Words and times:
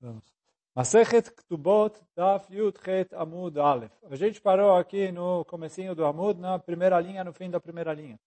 Vamos. 0.00 0.24
Masechet 0.74 1.30
Ktubot 1.30 1.94
Daf 2.16 2.50
Yud 2.54 2.78
Chet 2.82 3.14
Amud 3.14 3.58
Aleph. 3.58 3.92
A 4.10 4.16
gente 4.16 4.40
parou 4.40 4.76
aqui 4.76 5.12
no 5.12 5.44
comecinho 5.44 5.94
do 5.94 6.04
Amud, 6.04 6.40
na 6.40 6.58
primeira 6.58 6.98
linha, 7.00 7.22
no 7.22 7.32
fim 7.32 7.50
da 7.50 7.60
primeira 7.60 7.92
linha. 7.92 8.18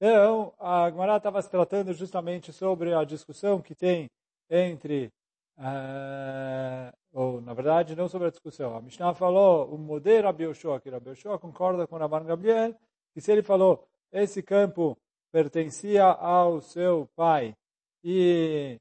Então, 0.00 0.52
a 0.58 0.90
Gemara 0.90 1.16
estava 1.16 1.40
se 1.40 1.48
tratando 1.48 1.92
justamente 1.92 2.52
sobre 2.52 2.92
a 2.92 3.04
discussão 3.04 3.60
que 3.60 3.72
tem 3.72 4.10
entre, 4.50 5.12
uh, 5.58 6.92
ou 7.12 7.40
na 7.40 7.54
verdade 7.54 7.94
não 7.94 8.08
sobre 8.08 8.26
a 8.26 8.30
discussão, 8.30 8.76
a 8.76 8.80
Mishnah 8.80 9.14
falou, 9.14 9.72
o 9.72 9.78
Moder 9.78 10.24
Rabi 10.24 10.42
Yoshua, 10.42 10.80
que 10.80 10.90
Rabi 10.90 11.10
Yoshua 11.10 11.38
concorda 11.38 11.86
com 11.86 11.96
Rabban 11.96 12.24
Gabriel, 12.24 12.74
que 13.14 13.20
se 13.20 13.30
ele 13.30 13.44
falou, 13.44 13.86
esse 14.10 14.42
campo 14.42 14.98
pertencia 15.30 16.04
ao 16.04 16.60
seu 16.60 17.08
pai 17.14 17.54
e 18.02 18.80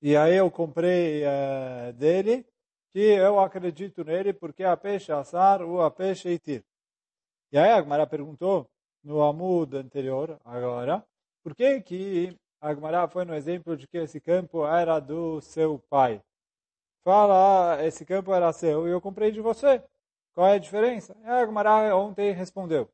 e 0.00 0.16
aí 0.16 0.36
eu 0.36 0.50
comprei 0.50 1.22
uh, 1.24 1.92
dele, 1.94 2.46
que 2.90 3.00
eu 3.00 3.38
acredito 3.40 4.04
nele 4.04 4.32
porque 4.32 4.64
a 4.64 4.76
peixe 4.76 5.12
assar 5.12 5.62
ou 5.62 5.82
a 5.82 5.90
peixe 5.90 6.30
itir. 6.30 6.64
E 7.52 7.58
aí 7.58 7.70
a 7.70 7.76
Agmará 7.76 8.06
perguntou 8.06 8.68
no 9.02 9.22
Amud 9.22 9.76
anterior, 9.76 10.38
agora, 10.44 11.04
por 11.42 11.54
que 11.54 11.80
que 11.80 12.36
a 12.60 12.70
Agmará 12.70 13.08
foi 13.08 13.24
no 13.24 13.34
exemplo 13.34 13.76
de 13.76 13.86
que 13.88 13.98
esse 13.98 14.20
campo 14.20 14.66
era 14.66 15.00
do 15.00 15.40
seu 15.40 15.78
pai? 15.90 16.22
Fala, 17.04 17.76
ah, 17.78 17.86
esse 17.86 18.04
campo 18.04 18.32
era 18.34 18.52
seu 18.52 18.86
e 18.86 18.90
eu 18.90 19.00
comprei 19.00 19.30
de 19.30 19.40
você. 19.40 19.82
Qual 20.34 20.46
é 20.46 20.54
a 20.54 20.58
diferença? 20.58 21.16
E 21.22 21.26
a 21.26 21.40
Agmará 21.40 21.96
ontem 21.96 22.32
respondeu. 22.32 22.88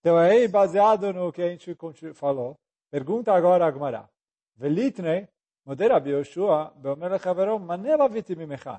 Então 0.00 0.16
aí, 0.16 0.46
baseado 0.46 1.12
no 1.12 1.32
que 1.32 1.42
a 1.42 1.48
gente 1.48 1.76
falou, 2.14 2.56
pergunta 2.90 3.32
agora 3.32 3.64
a 3.64 3.68
Agmará. 3.68 4.08
Velitne, 4.54 5.28
מודה 5.65 5.95
רבי 5.95 6.09
יהושע 6.09 6.63
ואומר 6.81 7.13
לחברו, 7.13 7.59
מנה 7.59 7.95
לוויתי 7.95 8.35
ממך, 8.35 8.69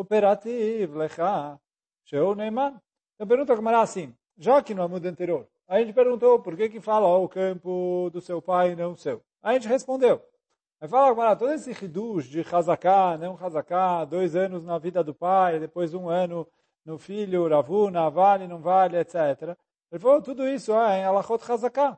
operativo 0.00 0.96
lecha, 0.96 1.56
שהוא 2.04 2.34
נאמן. 2.34 2.72
Então 3.14 3.28
pergunta 3.28 3.52
a 3.52 3.56
Gamara 3.56 3.80
assim, 3.80 4.14
já 4.36 4.60
que 4.62 4.74
no 4.74 4.82
Amud 4.82 5.06
anterior, 5.06 5.46
a 5.68 5.78
gente 5.78 5.92
perguntou 5.92 6.40
por 6.40 6.56
que 6.56 6.68
que 6.68 6.80
fala 6.80 7.06
ó, 7.06 7.22
o 7.22 7.28
campo 7.28 8.10
do 8.12 8.20
seu 8.20 8.42
pai 8.42 8.72
e 8.72 8.76
não 8.76 8.92
o 8.92 8.96
seu. 8.96 9.22
A 9.42 9.52
gente 9.52 9.68
respondeu. 9.68 10.20
Aí 10.80 10.88
fala 10.88 11.14
Gamara, 11.14 11.36
todo 11.36 11.52
esse 11.52 11.70
hidush 11.70 12.28
de 12.28 12.40
Hazaká, 12.40 13.16
não 13.16 13.38
Hazaká, 13.40 14.04
dois 14.04 14.34
anos 14.34 14.64
na 14.64 14.78
vida 14.78 15.04
do 15.04 15.14
pai, 15.14 15.60
depois 15.60 15.94
um 15.94 16.08
ano 16.08 16.46
no 16.84 16.98
filho, 16.98 17.48
Ravuna, 17.48 18.10
vale, 18.10 18.48
não 18.48 18.60
vale, 18.60 18.98
etc. 18.98 19.56
Ele 19.90 20.00
falou, 20.00 20.20
tudo 20.20 20.46
isso 20.48 20.72
é 20.72 20.98
em 20.98 21.04
Alachot 21.04 21.40
Hazaká. 21.50 21.96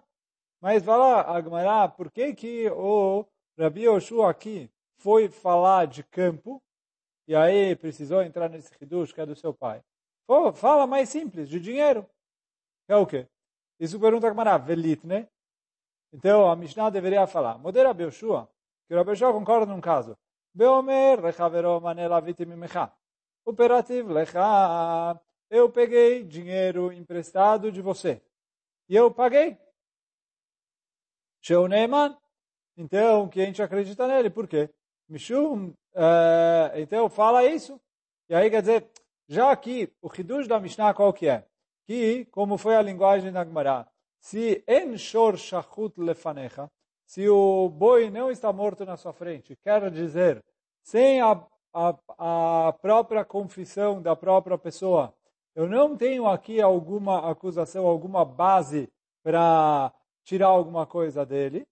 Mas 0.61 0.85
fala 0.85 1.23
Agmará, 1.23 1.89
por 1.89 2.11
que 2.11 2.35
que 2.35 2.69
o 2.71 3.25
Rabi 3.58 3.84
Yoshua 3.84 4.30
aqui 4.30 4.70
foi 4.98 5.30
falar 5.30 5.88
de 5.88 6.04
campo, 6.04 6.62
e 7.28 7.36
aí 7.36 7.76
precisou 7.76 8.22
entrar 8.22 8.50
nesse 8.50 8.72
hidush 8.82 9.14
que 9.14 9.22
é 9.22 9.26
do 9.26 9.36
seu 9.36 9.54
pai. 9.54 9.84
Pô, 10.28 10.52
fala 10.54 10.88
mais 10.88 11.10
simples, 11.10 11.50
de 11.50 11.60
dinheiro. 11.60 12.06
É 12.88 12.96
o 12.96 13.06
quê? 13.06 13.28
Isso 13.80 14.00
pergunta 14.00 14.28
a 14.28 14.30
Gamara, 14.30 14.58
velit, 14.58 15.06
né? 15.06 15.28
Então, 16.14 16.50
a 16.50 16.56
Mishnah 16.56 16.90
deveria 16.90 17.26
falar, 17.26 17.58
Moder 17.58 17.88
Rabi 17.88 18.04
Yoshua, 18.04 18.50
que 18.88 18.94
Rabi 18.94 19.12
Yoshua 19.12 19.34
concorda 19.34 19.66
num 19.66 19.82
caso. 19.82 20.18
Beomer 20.54 21.22
rechavero 21.22 21.80
manela 21.80 22.20
vitimimecha. 22.20 22.92
Operativ 23.46 24.10
lecha. 24.10 25.20
Eu 25.50 25.70
peguei 25.70 26.24
dinheiro 26.24 26.92
emprestado 26.92 27.72
de 27.72 27.82
você. 27.82 28.22
E 28.88 28.96
eu 28.96 29.10
paguei. 29.10 29.58
Sheu 31.42 31.68
Neyman, 31.68 32.16
então, 32.82 33.28
que 33.28 33.42
a 33.42 33.46
gente 33.46 33.62
acredita 33.62 34.08
nele. 34.08 34.30
Por 34.30 34.48
quê? 34.48 34.70
Mishum, 35.08 35.70
uh, 35.94 36.78
então 36.78 37.10
fala 37.10 37.46
isso. 37.46 37.80
E 38.30 38.36
aí 38.36 38.50
quer 38.50 38.62
dizer, 38.62 38.88
já 39.28 39.52
aqui, 39.52 39.92
o 40.02 40.10
Hidush 40.14 40.48
da 40.48 40.60
Mishnah 40.60 40.94
qual 40.94 41.14
que 41.14 41.28
é? 41.28 41.46
Que, 41.86 42.26
como 42.26 42.58
foi 42.58 42.76
a 42.76 42.82
linguagem 42.82 43.32
da 43.32 43.44
Gemara, 43.44 43.88
se 44.20 44.64
en 44.68 44.98
shor 44.98 45.38
shachut 45.38 46.00
lefanecha, 46.00 46.70
se 47.06 47.28
o 47.28 47.70
boi 47.70 48.10
não 48.10 48.32
está 48.32 48.54
morto 48.54 48.86
na 48.86 48.96
sua 48.96 49.12
frente, 49.12 49.56
quer 49.58 49.92
dizer, 49.92 50.44
sem 50.82 51.22
a, 51.22 51.44
a, 51.74 52.68
a 52.68 52.74
própria 52.74 53.26
confissão 53.26 54.02
da 54.02 54.16
própria 54.16 54.58
pessoa, 54.58 55.14
eu 55.54 55.68
não 55.68 55.98
tenho 55.98 56.28
aqui 56.28 56.62
alguma 56.62 57.30
acusação, 57.30 57.86
alguma 57.86 58.24
base 58.24 58.90
para 59.22 59.92
tirar 60.24 60.48
alguma 60.48 60.86
coisa 60.86 61.26
dele. 61.26 61.68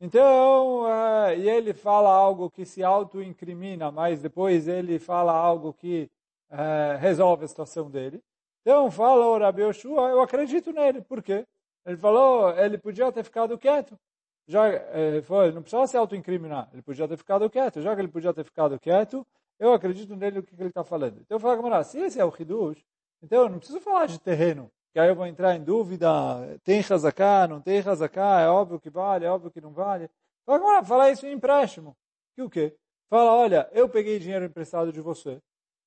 Então, 0.00 0.84
uh, 0.84 1.34
e 1.36 1.48
ele 1.48 1.74
fala 1.74 2.10
algo 2.10 2.50
que 2.50 2.64
se 2.64 2.82
auto-incrimina, 2.82 3.90
mas 3.90 4.22
depois 4.22 4.66
ele 4.66 4.98
fala 4.98 5.32
algo 5.32 5.74
que 5.74 6.10
uh, 6.50 6.98
resolve 6.98 7.44
a 7.44 7.48
situação 7.48 7.90
dele. 7.90 8.22
Então, 8.62 8.90
fala 8.90 9.26
o 9.26 9.38
Rabi 9.38 9.60
Yoshua, 9.62 10.08
eu 10.08 10.22
acredito 10.22 10.72
nele. 10.72 11.02
Por 11.02 11.22
quê? 11.22 11.46
Ele 11.84 11.98
falou, 11.98 12.50
ele 12.58 12.78
podia 12.78 13.12
ter 13.12 13.22
ficado 13.24 13.58
quieto. 13.58 13.98
Já, 14.46 14.62
falou, 15.22 15.44
ele 15.44 15.54
não 15.54 15.62
precisava 15.62 15.86
se 15.86 15.96
auto-incriminar, 15.96 16.68
ele 16.72 16.82
podia 16.82 17.06
ter 17.06 17.16
ficado 17.16 17.48
quieto. 17.50 17.82
Já 17.82 17.94
que 17.94 18.00
ele 18.00 18.08
podia 18.08 18.32
ter 18.32 18.44
ficado 18.44 18.80
quieto, 18.80 19.26
eu 19.58 19.72
acredito 19.72 20.16
nele 20.16 20.38
o 20.38 20.42
que 20.42 20.54
ele 20.54 20.70
está 20.70 20.82
falando. 20.82 21.20
Então, 21.20 21.36
eu 21.36 21.40
falo, 21.40 21.84
se 21.84 21.98
esse 21.98 22.18
é 22.18 22.24
o 22.24 22.32
Hidush, 22.36 22.82
então 23.22 23.42
eu 23.42 23.48
não 23.50 23.58
preciso 23.58 23.80
falar 23.80 24.06
de 24.06 24.18
terreno 24.18 24.70
que 24.92 24.98
aí 24.98 25.08
eu 25.08 25.14
vou 25.14 25.26
entrar 25.26 25.54
em 25.56 25.62
dúvida, 25.62 26.08
tem 26.64 26.80
razaká, 26.80 27.46
não 27.46 27.60
tem 27.60 27.80
razaká, 27.80 28.40
é 28.40 28.48
óbvio 28.48 28.80
que 28.80 28.90
vale, 28.90 29.24
é 29.24 29.30
óbvio 29.30 29.50
que 29.50 29.60
não 29.60 29.72
vale. 29.72 30.10
Agora, 30.46 30.84
fala 30.84 31.10
isso 31.10 31.26
em 31.26 31.32
empréstimo. 31.32 31.96
Que 32.34 32.42
o 32.42 32.50
quê? 32.50 32.76
Fala, 33.08 33.34
olha, 33.34 33.68
eu 33.72 33.88
peguei 33.88 34.18
dinheiro 34.18 34.44
emprestado 34.44 34.92
de 34.92 35.00
você 35.00 35.40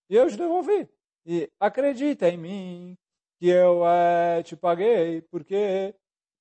e 0.09 0.15
eu 0.15 0.29
te 0.29 0.37
devolvi. 0.37 0.89
E 1.25 1.49
acredita 1.59 2.29
em 2.29 2.37
mim 2.37 2.97
que 3.39 3.47
eu 3.49 3.85
é, 3.85 4.43
te 4.43 4.55
paguei, 4.55 5.21
porque 5.23 5.93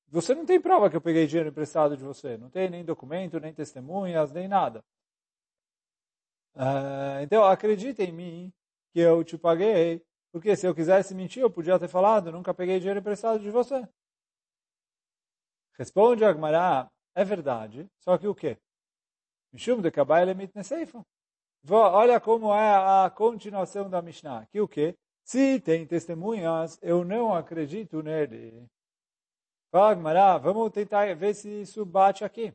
você 0.08 0.34
não 0.34 0.44
tem 0.44 0.60
prova 0.60 0.90
que 0.90 0.96
eu 0.96 1.00
peguei 1.00 1.26
dinheiro 1.26 1.48
emprestado 1.48 1.96
de 1.96 2.04
você. 2.04 2.36
Não 2.36 2.50
tem 2.50 2.68
nem 2.68 2.84
documento, 2.84 3.40
nem 3.40 3.52
testemunhas, 3.54 4.30
nem 4.32 4.46
nada. 4.46 4.84
Uh, 6.54 7.22
então, 7.22 7.44
acredita 7.44 8.02
em 8.02 8.12
mim 8.12 8.52
que 8.92 9.00
eu 9.00 9.24
te 9.24 9.38
paguei 9.38 10.04
porque 10.32 10.56
se 10.56 10.66
eu 10.66 10.75
quisesse 10.75 11.15
mentir, 11.15 11.43
eu 11.43 11.50
podia 11.50 11.78
ter 11.78 11.88
falado, 11.88 12.32
nunca 12.32 12.54
peguei 12.54 12.78
dinheiro 12.78 13.00
emprestado 13.00 13.38
de 13.38 13.50
você. 13.50 13.87
Responde 15.78 16.25
Agmará, 16.25 16.91
é 17.15 17.25
verdade, 17.25 17.87
só 18.00 18.16
que 18.16 18.26
o 18.26 18.34
quê? 18.34 18.59
Mishum 19.53 19.82
de 19.82 19.91
Kabai 19.91 20.32
mit 20.34 20.50
Neseifa. 20.56 21.04
Olha 21.69 22.19
como 22.19 22.53
é 22.53 23.04
a 23.04 23.10
continuação 23.10 23.88
da 23.88 24.00
Mishnah. 24.03 24.47
Que 24.47 24.60
o 24.60 24.66
quê? 24.66 24.97
Se 25.25 25.60
tem 25.60 25.87
testemunhas, 25.87 26.78
eu 26.82 27.04
não 27.04 27.34
acredito 27.34 28.03
nele. 28.03 28.66
Fala, 29.71 29.92
Agmará, 29.92 30.38
vamos 30.38 30.71
tentar 30.72 31.15
ver 31.15 31.34
se 31.34 31.62
isso 31.62 31.84
bate 31.84 32.25
aqui. 32.25 32.53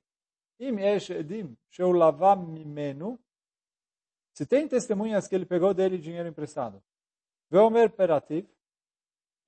Se 4.33 4.45
tem 4.45 4.67
testemunhas 4.67 5.27
que 5.27 5.35
ele 5.35 5.45
pegou 5.45 5.73
dele 5.73 5.97
dinheiro 5.97 6.27
emprestado, 6.27 6.83
Veomer 7.49 7.89
Perativ, 7.89 8.47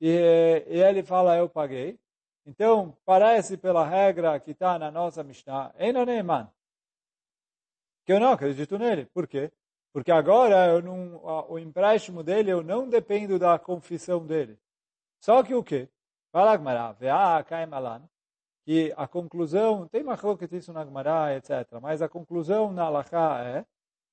e, 0.01 0.65
e 0.67 0.81
ele 0.81 1.03
fala, 1.03 1.37
eu 1.37 1.49
paguei. 1.49 1.99
Então, 2.45 2.97
parece 3.05 3.57
pela 3.57 3.85
regra 3.85 4.39
que 4.39 4.51
está 4.51 4.79
na 4.79 4.89
nossa 4.89 5.23
Mishnah, 5.23 5.73
Einaneiman, 5.77 6.49
que 8.05 8.13
eu 8.13 8.19
não 8.19 8.31
acredito 8.31 8.77
nele. 8.77 9.05
Por 9.07 9.27
quê? 9.27 9.51
Porque 9.93 10.11
agora 10.11 10.81
não, 10.81 11.21
o 11.49 11.59
empréstimo 11.59 12.23
dele, 12.23 12.51
eu 12.51 12.63
não 12.63 12.87
dependo 12.87 13.37
da 13.37 13.59
confissão 13.59 14.25
dele. 14.25 14.57
Só 15.19 15.43
que 15.43 15.53
o 15.53 15.63
quê? 15.63 15.89
Fala 16.31 16.55
Gmará, 16.57 16.91
Ve'a 16.93 17.43
Kaimalan, 17.43 18.07
que 18.65 18.93
a 18.95 19.07
conclusão, 19.07 19.87
tem 19.87 20.03
uma 20.03 20.17
que 20.37 20.55
isso 20.55 20.71
na 20.71 20.83
Gmará, 20.83 21.35
etc., 21.35 21.79
mas 21.81 22.01
a 22.01 22.09
conclusão 22.09 22.71
na 22.71 22.85
Alaha 22.85 23.43
é 23.43 23.65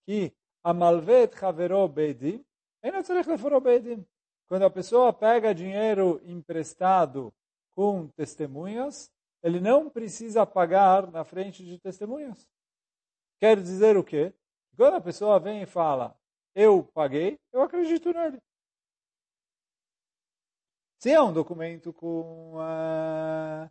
que 0.04 0.32
a 0.64 0.72
malvet 0.72 1.32
havero 1.44 1.86
bedim, 1.88 2.44
quando 4.48 4.64
a 4.64 4.70
pessoa 4.70 5.12
pega 5.12 5.54
dinheiro 5.54 6.20
emprestado 6.24 7.32
com 7.74 8.08
testemunhas, 8.08 9.10
ele 9.42 9.60
não 9.60 9.90
precisa 9.90 10.46
pagar 10.46 11.10
na 11.10 11.24
frente 11.24 11.64
de 11.64 11.78
testemunhas. 11.78 12.48
Quer 13.38 13.60
dizer 13.60 13.96
o 13.96 14.04
quê? 14.04 14.32
Quando 14.76 14.94
a 14.94 15.00
pessoa 15.00 15.38
vem 15.38 15.62
e 15.62 15.66
fala, 15.66 16.18
eu 16.54 16.82
paguei, 16.82 17.38
eu 17.52 17.62
acredito 17.62 18.12
nele. 18.12 18.40
Se 20.98 21.10
é 21.10 21.20
um 21.20 21.32
documento 21.32 21.92
com... 21.92 22.54
Uh, 22.56 23.70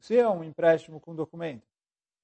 se 0.00 0.16
é 0.16 0.28
um 0.28 0.42
empréstimo 0.42 1.00
com 1.00 1.14
documento, 1.14 1.66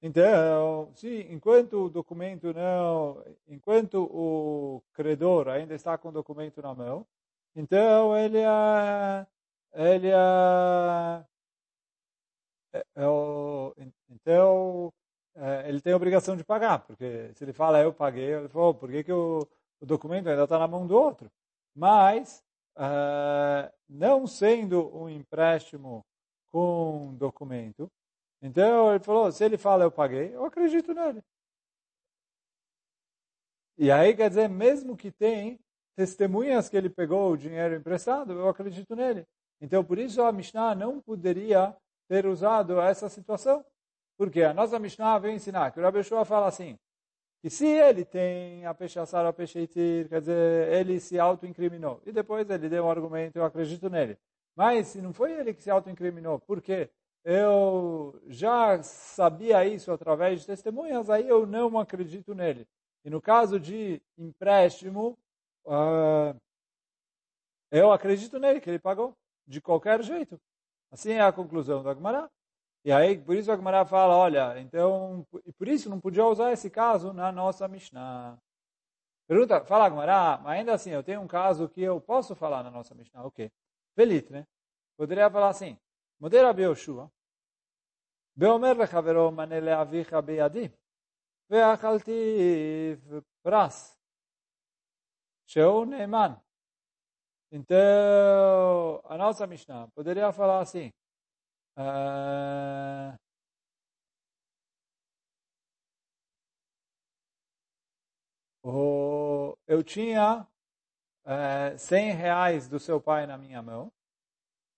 então, 0.05 0.91
se 0.95 1.21
enquanto 1.31 1.85
o 1.85 1.89
documento 1.89 2.53
não, 2.53 3.23
enquanto 3.47 4.03
o 4.03 4.83
credor 4.93 5.47
ainda 5.47 5.73
está 5.73 5.97
com 5.97 6.09
o 6.09 6.11
documento 6.11 6.61
na 6.61 6.75
mão, 6.75 7.07
então 7.55 8.15
ele 8.17 8.39
é, 8.39 9.27
ele 9.73 10.09
é, 10.09 11.25
é, 12.73 12.83
é 12.97 13.85
então 14.09 14.91
é, 15.35 15.69
ele 15.69 15.79
tem 15.81 15.93
a 15.93 15.95
obrigação 15.95 16.35
de 16.35 16.43
pagar, 16.43 16.79
porque 16.79 17.31
se 17.35 17.45
ele 17.45 17.53
fala 17.53 17.81
eu 17.81 17.93
paguei, 17.93 18.33
ele 18.33 18.49
falou, 18.49 18.73
por 18.73 18.91
que, 18.91 19.05
que 19.05 19.13
o, 19.13 19.47
o 19.79 19.85
documento 19.85 20.27
ainda 20.27 20.43
está 20.43 20.59
na 20.59 20.67
mão 20.67 20.85
do 20.85 20.95
outro? 20.97 21.31
Mas, 21.73 22.43
é, 22.77 23.71
não 23.87 24.27
sendo 24.27 24.93
um 24.95 25.09
empréstimo 25.09 26.05
com 26.51 27.15
documento, 27.17 27.89
então 28.43 28.91
ele 28.91 29.03
falou, 29.03 29.31
se 29.31 29.43
ele 29.43 29.57
fala 29.57 29.85
eu 29.85 29.91
paguei, 29.91 30.35
eu 30.35 30.45
acredito 30.45 30.93
nele. 30.93 31.23
E 33.77 33.89
aí 33.89 34.15
quer 34.15 34.29
dizer, 34.29 34.47
mesmo 34.47 34.95
que 34.95 35.11
tem 35.11 35.59
testemunhas 35.95 36.69
que 36.69 36.77
ele 36.77 36.89
pegou 36.89 37.31
o 37.31 37.37
dinheiro 37.37 37.75
emprestado, 37.75 38.33
eu 38.33 38.47
acredito 38.47 38.95
nele. 38.95 39.25
Então 39.59 39.83
por 39.83 39.97
isso 39.97 40.21
a 40.21 40.31
Mishnah 40.31 40.75
não 40.75 41.01
poderia 41.01 41.75
ter 42.07 42.27
usado 42.27 42.79
essa 42.79 43.09
situação. 43.09 43.65
Porque 44.17 44.43
a 44.43 44.53
nossa 44.53 44.77
Mishnah 44.77 45.17
vem 45.19 45.35
ensinar 45.35 45.71
que 45.71 45.79
o 45.79 45.83
Rabbi 45.83 46.03
Shua 46.03 46.23
fala 46.23 46.47
assim, 46.47 46.77
que 47.41 47.49
se 47.49 47.65
ele 47.65 48.05
tem 48.05 48.65
a 48.65 48.73
pechassar, 48.73 49.25
a 49.25 49.33
pecheitir, 49.33 50.07
quer 50.07 50.19
dizer, 50.19 50.71
ele 50.71 50.99
se 50.99 51.19
auto-incriminou. 51.19 52.01
E 52.05 52.11
depois 52.11 52.49
ele 52.49 52.69
deu 52.69 52.85
um 52.85 52.89
argumento, 52.89 53.37
eu 53.37 53.43
acredito 53.43 53.89
nele. 53.89 54.17
Mas 54.55 54.87
se 54.87 55.01
não 55.01 55.11
foi 55.11 55.33
ele 55.33 55.53
que 55.53 55.63
se 55.63 55.69
auto-incriminou, 55.69 56.39
porque 56.39 56.89
eu 57.23 58.21
já 58.27 58.81
sabia 58.83 59.65
isso 59.65 59.91
através 59.91 60.41
de 60.41 60.47
testemunhas, 60.47 61.09
aí 61.09 61.27
eu 61.27 61.45
não 61.45 61.79
acredito 61.79 62.33
nele. 62.35 62.67
E 63.05 63.09
no 63.09 63.21
caso 63.21 63.59
de 63.59 64.01
empréstimo, 64.17 65.17
uh, 65.65 66.39
eu 67.71 67.91
acredito 67.91 68.39
nele, 68.39 68.61
que 68.61 68.69
ele 68.69 68.79
pagou, 68.79 69.15
de 69.47 69.61
qualquer 69.61 70.01
jeito. 70.03 70.39
Assim 70.91 71.13
é 71.13 71.21
a 71.21 71.31
conclusão 71.31 71.81
do 71.81 71.89
Agmará. 71.89 72.29
E 72.85 72.91
aí, 72.91 73.17
por 73.17 73.35
isso 73.35 73.49
a 73.49 73.53
Agmará 73.53 73.85
fala, 73.85 74.15
olha, 74.17 74.59
então, 74.59 75.25
e 75.45 75.51
por 75.53 75.67
isso 75.67 75.89
não 75.89 75.99
podia 75.99 76.25
usar 76.25 76.51
esse 76.51 76.69
caso 76.69 77.13
na 77.13 77.31
nossa 77.31 77.67
Mishnah. 77.67 78.37
Pergunta, 79.27 79.63
fala 79.65 79.85
Agmará, 79.85 80.39
mas 80.43 80.59
ainda 80.59 80.73
assim, 80.73 80.91
eu 80.91 81.03
tenho 81.03 81.21
um 81.21 81.27
caso 81.27 81.69
que 81.69 81.81
eu 81.81 81.99
posso 82.01 82.35
falar 82.35 82.61
na 82.61 82.69
nossa 82.69 82.93
Mishnah, 82.93 83.25
o 83.25 83.31
quê? 83.31 83.51
Velit, 83.95 84.29
né? 84.31 84.45
Poderia 84.97 85.29
falar 85.29 85.49
assim, 85.49 85.77
Modera 86.22 86.52
Beoshua, 86.52 87.10
Beomer 88.36 88.76
lechavero 88.76 89.30
manele 89.30 89.72
avicha 89.72 90.22
beyadi, 90.22 90.72
ve'achalti 91.50 92.98
pras, 93.42 93.96
שהוא 95.46 95.86
נאמן. 95.86 96.34
Então, 97.50 99.00
a 99.04 99.16
nossa 99.16 99.46
Mishnah 99.46 99.88
poderia 99.94 100.30
falar 100.32 100.60
assim, 100.60 100.92
Uh, 101.80 103.16
eu 109.64 109.84
tinha 109.84 110.44
uh, 111.24 111.78
100 111.78 112.12
reais 112.14 112.68
do 112.68 112.80
seu 112.80 113.00
pai 113.00 113.28
na 113.28 113.38
minha 113.38 113.62
mão 113.62 113.92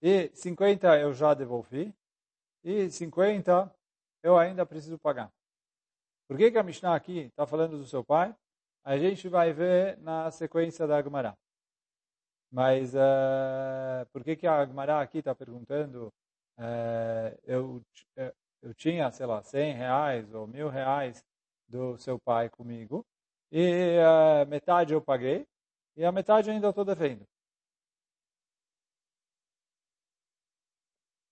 e 0.02 0.30
50 0.34 1.00
eu 1.00 1.14
já 1.14 1.34
devolvi 1.34 1.94
e 2.64 2.90
50 2.90 3.74
eu 4.24 4.38
ainda 4.38 4.66
preciso 4.66 4.98
pagar. 4.98 5.32
Por 6.28 6.38
que, 6.38 6.52
que 6.52 6.58
a 6.58 6.64
Mishnah 6.64 6.96
aqui 6.96 7.20
está 7.20 7.46
falando 7.46 7.78
do 7.78 7.86
seu 7.86 8.04
pai? 8.04 8.36
A 8.84 8.98
gente 8.98 9.30
vai 9.30 9.54
ver 9.54 9.98
na 10.00 10.32
sequência 10.32 10.88
da 10.88 10.98
Agmará. 10.98 11.38
Mas 12.52 12.94
uh, 12.96 14.06
por 14.12 14.24
que, 14.24 14.36
que 14.36 14.48
a 14.48 14.60
Agmará 14.60 15.02
aqui 15.02 15.20
está 15.20 15.36
perguntando 15.36 16.12
é, 16.58 17.38
eu, 17.44 17.82
é, 18.16 18.34
eu 18.62 18.74
tinha, 18.74 19.12
sei 19.12 19.26
lá, 19.26 19.44
100 19.44 19.74
reais 19.74 20.34
ou 20.34 20.48
mil 20.48 20.70
reais 20.70 21.24
do 21.68 21.98
seu 21.98 22.20
pai 22.20 22.50
comigo, 22.50 23.06
e 23.52 23.98
uh, 24.00 24.48
metade 24.48 24.94
eu 24.94 25.02
paguei, 25.02 25.46
e 25.96 26.04
a 26.06 26.12
metade 26.12 26.50
ainda 26.50 26.70
estou 26.70 26.86
devendo. 26.86 27.26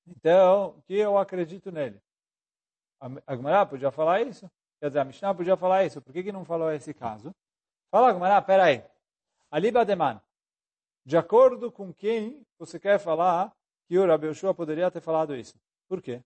Então, 0.08 0.82
que 0.86 0.96
eu 0.96 1.18
acredito 1.18 1.72
nele. 1.72 2.02
A 3.00 3.36
Gemara 3.36 3.66
podia 3.66 3.92
falar 3.92 4.22
isso? 4.22 4.50
Quer 4.80 4.88
dizer, 4.88 5.00
a 5.00 5.06
Mishnah 5.06 5.34
podia 5.34 5.58
falar 5.58 5.86
isso. 5.86 6.02
Por 6.02 6.14
que, 6.14 6.24
que 6.24 6.32
não 6.32 6.46
falou 6.46 6.72
esse 6.72 6.94
caso? 6.94 7.34
Fala, 7.92 8.14
Gemara, 8.14 8.42
peraí. 8.42 8.84
Aliba 9.52 9.86
deman. 9.86 10.22
De 11.06 11.18
acordo 11.18 11.72
com 11.72 11.94
quem 11.94 12.46
você 12.58 12.80
quer 12.80 12.98
falar 13.00 13.54
que 13.88 13.98
o 13.98 14.08
Rabi 14.08 14.28
Yoshua 14.28 14.54
poderia 14.54 14.90
ter 14.90 15.02
falado 15.02 15.36
isso. 15.36 15.56
Por 15.88 16.02
quê? 16.02 16.24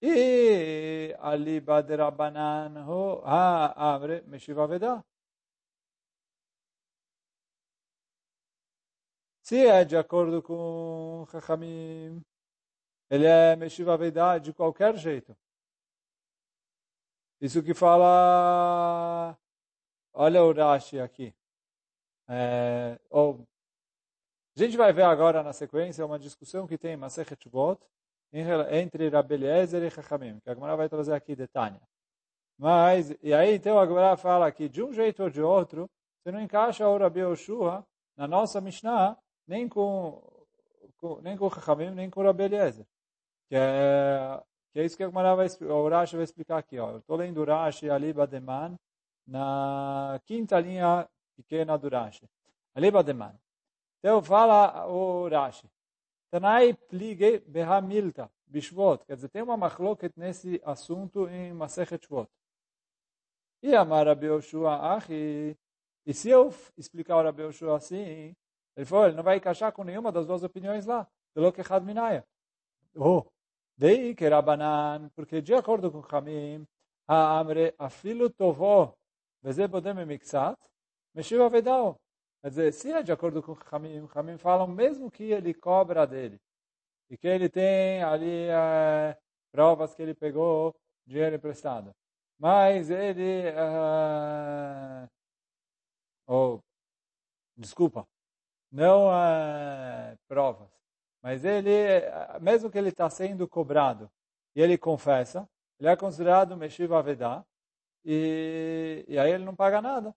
E 0.00 1.14
ali 1.20 1.60
baderabanan 1.60 2.84
ho 2.86 3.22
ha 3.24 3.98
meshiva 4.26 4.66
veda. 4.66 5.04
Se 9.44 9.66
é 9.66 9.84
de 9.84 9.94
acordo 9.94 10.42
com 10.42 11.26
Chachamim, 11.30 12.24
ele 13.10 13.26
é 13.26 13.54
meshiva 13.54 13.94
veda 13.94 14.38
de 14.38 14.54
qualquer 14.54 14.96
jeito. 14.96 15.36
Isso 17.38 17.62
que 17.62 17.74
fala, 17.74 19.36
olha 20.14 20.42
o 20.42 20.50
Rashi 20.50 20.98
aqui. 20.98 21.34
É, 22.26 22.98
ou 23.10 23.46
a 24.56 24.60
gente 24.60 24.78
vai 24.78 24.94
ver 24.94 25.02
agora 25.02 25.42
na 25.42 25.52
sequência 25.52 26.06
uma 26.06 26.18
discussão 26.18 26.66
que 26.66 26.78
tem 26.78 26.92
em 26.92 26.96
Masechet 26.96 27.42
Shuvot 27.42 27.78
entre 28.32 29.10
Rabbi 29.10 29.34
Eliezer 29.34 29.82
e 29.82 29.90
Chachamim, 29.90 30.40
que 30.40 30.48
a 30.48 30.54
Gemara 30.54 30.74
vai 30.74 30.88
trazer 30.88 31.12
aqui 31.12 31.36
de 31.36 31.46
Tânia. 31.48 31.82
Mas, 32.58 33.14
e 33.22 33.34
aí 33.34 33.56
então 33.56 33.78
a 33.78 33.86
Gemara 33.86 34.16
fala 34.16 34.50
que 34.50 34.70
de 34.70 34.82
um 34.82 34.90
jeito 34.90 35.22
ou 35.22 35.28
de 35.28 35.42
outro, 35.42 35.86
você 36.22 36.32
não 36.32 36.40
encaixa 36.40 36.88
o 36.88 36.96
Rabbi 36.96 37.20
Yoshua 37.20 37.86
na 38.16 38.26
nossa 38.26 38.58
Mishnah, 38.58 39.18
nem 39.46 39.68
com, 39.68 40.22
com 40.96 41.20
nem 41.20 41.36
com 41.36 41.50
Chachamim, 41.50 41.90
nem 41.90 42.10
com 42.10 42.22
Rabbi 42.22 42.44
Eliezer. 42.44 42.86
Que 43.48 43.56
é, 43.56 44.42
que 44.72 44.80
é 44.80 44.84
isso 44.84 44.96
que 44.96 45.02
a 45.02 45.06
Gemara 45.06 45.34
vai, 45.34 45.46
o 45.46 45.88
Rashi 45.88 46.16
vai 46.16 46.24
explicar 46.24 46.58
aqui. 46.58 46.78
Ó. 46.78 46.92
Eu 46.92 46.98
estou 46.98 47.16
lendo 47.16 47.40
o 47.40 47.44
Rashi 47.44 47.90
ali 47.90 48.12
Bademan, 48.12 48.76
na 49.26 50.20
quinta 50.24 50.58
linha 50.60 51.08
pequena 51.36 51.76
do 51.76 51.88
Rashi. 51.88 52.28
Ali 52.74 52.90
Bademan. 52.90 53.34
Então 53.98 54.22
fala 54.22 54.86
o 54.86 55.28
Rashi. 55.28 55.68
Tanai 56.30 56.74
plige 56.74 57.38
behamilta, 57.46 58.30
bishvot. 58.46 59.04
Quer 59.06 59.14
dizer, 59.14 59.28
tem 59.28 59.42
uma 59.42 59.56
machloket 59.56 60.12
nesse 60.16 60.60
assunto 60.64 61.28
em 61.28 61.52
Masechet 61.52 62.04
Shvot. 62.04 62.28
E 63.62 63.74
amar 63.74 64.06
Rabi 64.06 64.26
Yoshua 64.26 64.94
achi. 64.94 65.56
E 66.04 66.12
se 66.12 66.28
eu 66.28 66.52
explicar 66.76 67.16
o 67.16 67.22
Rabi 67.22 67.44
assim, 67.74 68.36
ele 68.76 68.86
falou, 68.86 69.06
ele 69.06 69.16
não 69.16 69.22
vai 69.22 69.36
encaixar 69.36 69.72
com 69.72 69.84
nenhuma 69.84 70.10
das 70.10 70.26
duas 70.26 70.42
opiniões 70.42 70.86
lá. 70.86 71.06
Pelo 71.32 71.52
que 71.52 71.60
Had 71.60 71.84
Minaya. 71.84 72.24
Oh, 72.94 73.24
daí 73.76 74.14
que 74.14 74.28
Rabanan, 74.28 75.10
porque 75.14 75.40
de 75.40 75.54
acordo 75.54 75.90
com 75.90 76.16
Hamim, 76.16 76.66
a 77.06 77.38
Amre 77.38 77.74
afilu 77.78 78.30
tovo, 78.30 78.96
veze 79.42 79.66
bodem 79.66 79.94
mixat, 80.06 80.58
meshiva 81.14 81.48
vedao. 81.48 82.00
Quer 82.40 82.48
dizer, 82.50 82.72
se 82.72 82.92
é 82.92 83.02
de 83.02 83.12
acordo 83.12 83.42
com 83.42 83.56
Hamim, 83.72 84.08
Hamim 84.14 84.38
falam 84.38 84.68
mesmo 84.68 85.10
que 85.10 85.24
ele 85.24 85.54
cobra 85.54 86.06
dele 86.06 86.40
e 87.10 87.16
que 87.16 87.26
ele 87.26 87.48
tem 87.48 88.02
ali 88.02 88.48
é, 88.48 89.16
provas 89.50 89.94
que 89.94 90.02
ele 90.02 90.14
pegou 90.14 90.74
dinheiro 91.06 91.36
emprestado. 91.36 91.94
Mas 92.38 92.90
ele... 92.90 93.50
Uh, 93.50 95.08
oh, 96.26 96.60
desculpa, 97.56 98.06
não 98.74 99.06
uh, 99.06 100.18
provas. 100.26 100.68
Mas 101.22 101.44
ele, 101.44 101.70
mesmo 102.40 102.70
que 102.70 102.76
ele 102.76 102.88
está 102.88 103.08
sendo 103.08 103.48
cobrado 103.48 104.10
e 104.54 104.60
ele 104.60 104.76
confessa, 104.76 105.48
ele 105.78 105.88
é 105.88 105.96
considerado 105.96 106.56
Meshiva 106.56 107.02
Vedá 107.02 107.44
e, 108.04 109.04
e 109.08 109.18
aí 109.18 109.30
ele 109.30 109.44
não 109.44 109.54
paga 109.54 109.80
nada. 109.80 110.14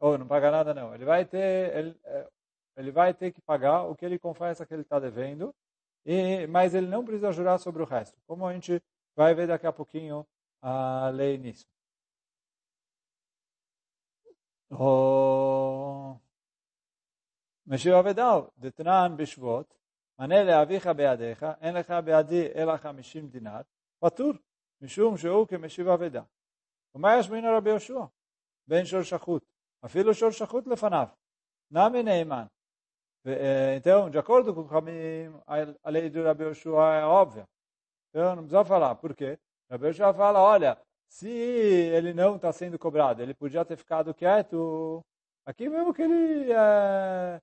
Ou 0.00 0.18
não 0.18 0.26
paga 0.26 0.50
nada 0.50 0.74
não. 0.74 0.94
Ele 0.94 1.04
vai 1.04 1.24
ter, 1.26 1.76
ele, 1.76 1.96
é, 2.04 2.28
ele 2.76 2.90
vai 2.90 3.14
ter 3.14 3.32
que 3.32 3.40
pagar 3.42 3.82
o 3.82 3.94
que 3.94 4.04
ele 4.04 4.18
confessa 4.18 4.66
que 4.66 4.74
ele 4.74 4.82
está 4.82 4.98
devendo, 4.98 5.54
e, 6.06 6.46
mas 6.48 6.74
ele 6.74 6.86
não 6.88 7.04
precisa 7.04 7.32
jurar 7.32 7.58
sobre 7.58 7.82
o 7.82 7.86
resto. 7.86 8.16
Como 8.26 8.46
a 8.46 8.52
gente 8.54 8.82
vai 9.14 9.34
ver 9.34 9.46
daqui 9.46 9.66
a 9.66 9.72
pouquinho 9.72 10.26
a 10.62 11.10
lei 11.10 11.38
nisso. 11.38 11.66
משיב 17.67 17.93
אבדאו, 17.93 18.47
דתנן 18.57 19.13
בשבועות, 19.17 19.77
מנה 20.19 20.43
לאביך 20.43 20.87
בידיך, 20.87 21.45
אין 21.61 21.75
לך 21.75 21.93
בידי 22.05 22.47
אלא 22.55 22.77
חמישים 22.77 23.27
דינר, 23.27 23.61
פטור, 23.99 24.33
משום 24.81 25.17
שהוא 25.17 25.47
כמשיב 25.47 25.87
אבדה. 25.87 26.21
ומה 26.95 27.17
יש 27.19 27.29
מן 27.29 27.45
רבי 27.45 27.69
יהושע? 27.69 28.01
בן 28.67 28.85
של 28.85 29.03
שחוט, 29.03 29.43
Afilo 29.81 30.13
shor 30.13 30.31
shachut 30.31 30.65
lefanav. 30.65 31.11
Name 31.71 32.03
neiman. 32.03 32.49
Então, 33.75 34.09
de 34.09 34.17
acordo 34.17 34.53
com 34.53 34.61
o 34.61 34.65
Ramim, 34.65 35.33
a 35.47 35.89
lei 35.89 36.09
do 36.09 36.23
Rabi 36.23 36.45
Yoshua 36.45 36.95
é 36.95 37.03
óbvia. 37.05 37.47
Então, 38.09 38.35
não 38.35 38.43
precisa 38.43 38.65
falar. 38.65 38.95
Por 38.95 39.15
quê? 39.15 39.37
Rabi 39.69 39.87
Yoshua 39.87 40.13
fala, 40.13 40.41
olha, 40.41 40.77
se 41.07 41.29
ele 41.29 42.13
não 42.13 42.35
está 42.35 42.51
sendo 42.51 42.79
cobrado, 42.79 43.21
ele 43.21 43.33
podia 43.33 43.63
ter 43.63 43.77
ficado 43.77 44.13
quieto, 44.13 45.03
aqui 45.45 45.69
mesmo 45.69 45.93
que 45.93 46.01
ele, 46.01 46.51
é, 46.51 46.55
é, 46.55 47.41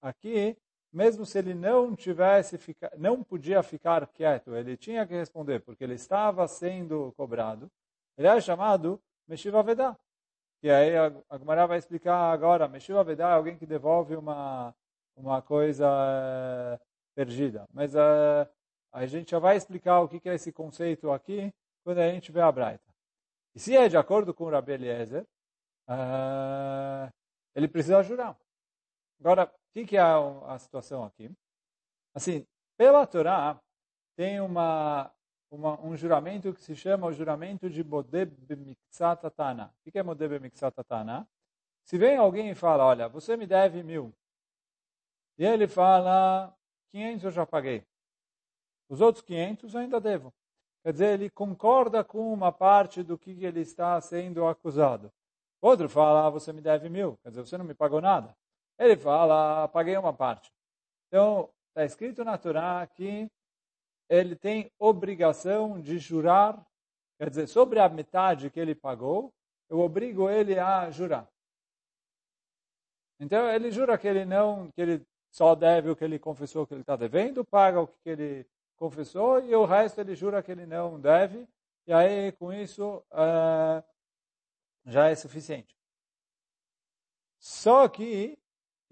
aqui, 0.00 0.56
mesmo 0.92 1.24
se 1.24 1.38
ele 1.38 1.54
não 1.54 1.96
tivesse, 1.96 2.58
não 2.98 3.22
podia 3.22 3.62
ficar 3.62 4.06
quieto, 4.08 4.54
ele 4.54 4.76
tinha 4.76 5.06
que 5.06 5.14
responder, 5.14 5.60
porque 5.60 5.82
ele 5.84 5.94
estava 5.94 6.46
sendo 6.46 7.12
cobrado, 7.16 7.70
ele 8.16 8.28
é 8.28 8.40
chamado 8.40 9.00
Meshiva 9.26 9.62
Vedá. 9.62 9.96
E 10.62 10.70
aí 10.70 10.96
a 10.96 11.38
Gemara 11.38 11.66
vai 11.66 11.78
explicar 11.78 12.32
agora, 12.32 12.68
Meshiva 12.68 13.02
Vedá 13.02 13.30
é 13.30 13.32
alguém 13.32 13.56
que 13.56 13.66
devolve 13.66 14.14
uma, 14.14 14.74
uma 15.16 15.42
coisa 15.42 15.86
é, 15.88 16.80
perdida. 17.14 17.66
Mas 17.72 17.94
uh, 17.94 18.46
a 18.92 19.06
gente 19.06 19.30
já 19.30 19.38
vai 19.38 19.56
explicar 19.56 20.00
o 20.00 20.08
que 20.08 20.28
é 20.28 20.34
esse 20.34 20.52
conceito 20.52 21.10
aqui 21.10 21.52
quando 21.82 21.98
a 21.98 22.10
gente 22.10 22.30
vê 22.30 22.40
a 22.40 22.52
Braita. 22.52 22.92
E 23.54 23.58
se 23.58 23.76
é 23.76 23.88
de 23.88 23.96
acordo 23.96 24.32
com 24.32 24.44
o 24.44 24.50
Rabi 24.50 24.72
Eliezer, 24.72 25.26
uh, 25.88 27.12
ele 27.54 27.66
precisa 27.66 28.02
jurar. 28.02 28.36
Agora, 29.22 29.44
o 29.44 29.72
que, 29.72 29.86
que 29.86 29.96
é 29.96 30.00
a, 30.00 30.58
situação 30.58 31.04
aqui? 31.04 31.30
Assim, 32.12 32.44
pela 32.76 33.06
Torá, 33.06 33.56
tem 34.16 34.40
uma, 34.40 35.12
uma, 35.48 35.80
um 35.80 35.96
juramento 35.96 36.52
que 36.52 36.60
se 36.60 36.74
chama 36.74 37.06
o 37.06 37.12
juramento 37.12 37.70
de 37.70 37.84
Modeb 37.84 38.32
Miktsat 38.48 39.24
Atana. 39.24 39.72
O 39.86 39.92
que 39.92 39.96
é 39.96 40.02
Modeb 40.02 40.40
Miktsat 40.40 40.74
Atana? 40.76 41.28
Se 41.84 41.96
vem 41.96 42.16
alguém 42.16 42.50
e 42.50 42.54
fala, 42.56 42.84
olha, 42.84 43.08
você 43.08 43.36
me 43.36 43.46
deve 43.46 43.84
mil. 43.84 44.12
E 45.38 45.44
ele 45.44 45.68
fala, 45.68 46.52
500 46.90 47.24
eu 47.24 47.30
já 47.30 47.46
paguei. 47.46 47.86
Os 48.88 49.00
outros 49.00 49.24
500 49.24 49.76
ainda 49.76 50.00
devo. 50.00 50.34
Quer 50.82 50.92
dizer, 50.94 51.14
ele 51.14 51.30
concorda 51.30 52.02
com 52.02 52.32
uma 52.32 52.50
parte 52.50 53.04
do 53.04 53.16
que 53.16 53.44
ele 53.44 53.60
está 53.60 54.00
sendo 54.00 54.48
acusado. 54.48 55.12
Outro 55.60 55.88
fala, 55.88 56.26
ah, 56.26 56.30
você 56.30 56.52
me 56.52 56.60
deve 56.60 56.88
mil. 56.88 57.16
Quer 57.22 57.28
dizer, 57.28 57.46
você 57.46 57.56
não 57.56 57.64
me 57.64 57.72
pagou 57.72 58.00
nada. 58.00 58.36
Ele 58.78 58.96
fala, 58.96 59.68
paguei 59.68 59.96
uma 59.96 60.12
parte. 60.12 60.52
Então, 61.08 61.48
está 61.68 61.84
escrito 61.84 62.24
na 62.24 62.36
Torá 62.38 62.86
que 62.86 63.30
ele 64.08 64.36
tem 64.36 64.70
obrigação 64.78 65.80
de 65.80 65.98
jurar, 65.98 66.64
quer 67.18 67.30
dizer, 67.30 67.46
sobre 67.46 67.78
a 67.78 67.88
metade 67.88 68.50
que 68.50 68.60
ele 68.60 68.74
pagou, 68.74 69.32
eu 69.68 69.80
obrigo 69.80 70.28
ele 70.28 70.58
a 70.58 70.90
jurar. 70.90 71.26
Então, 73.18 73.48
ele 73.48 73.70
jura 73.70 73.96
que 73.96 74.08
ele 74.08 74.24
não, 74.24 74.70
que 74.72 74.80
ele 74.82 75.06
só 75.30 75.54
deve 75.54 75.90
o 75.90 75.96
que 75.96 76.04
ele 76.04 76.18
confessou 76.18 76.66
que 76.66 76.74
ele 76.74 76.82
está 76.82 76.96
devendo, 76.96 77.44
paga 77.44 77.80
o 77.80 77.86
que 77.86 78.10
ele 78.10 78.46
confessou 78.76 79.40
e 79.44 79.54
o 79.54 79.64
resto 79.64 80.00
ele 80.00 80.14
jura 80.14 80.42
que 80.42 80.50
ele 80.50 80.66
não 80.66 81.00
deve. 81.00 81.48
E 81.86 81.92
aí, 81.92 82.32
com 82.32 82.52
isso, 82.52 83.02
uh, 83.12 83.82
já 84.84 85.08
é 85.08 85.14
suficiente. 85.14 85.74
Só 87.38 87.88
que, 87.88 88.38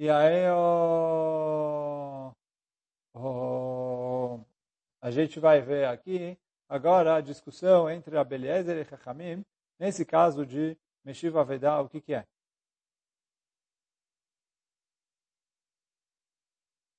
e 0.00 0.09
aí 0.09 0.50
oh, 0.50 2.33
oh, 3.14 4.40
a 5.00 5.11
gente 5.11 5.38
vai 5.38 5.61
ver 5.61 5.87
aqui 5.87 6.38
agora 6.69 7.16
a 7.16 7.21
discussão 7.21 7.90
entre 7.90 8.16
Abeliezer 8.16 8.78
e 8.78 8.85
Chachamim, 8.87 9.45
nesse 9.78 10.07
caso 10.07 10.47
de 10.47 10.75
Meshiva 11.04 11.45
Vedá, 11.45 11.80
o 11.83 11.88
que, 11.88 12.00
que 12.00 12.14
é? 12.14 12.26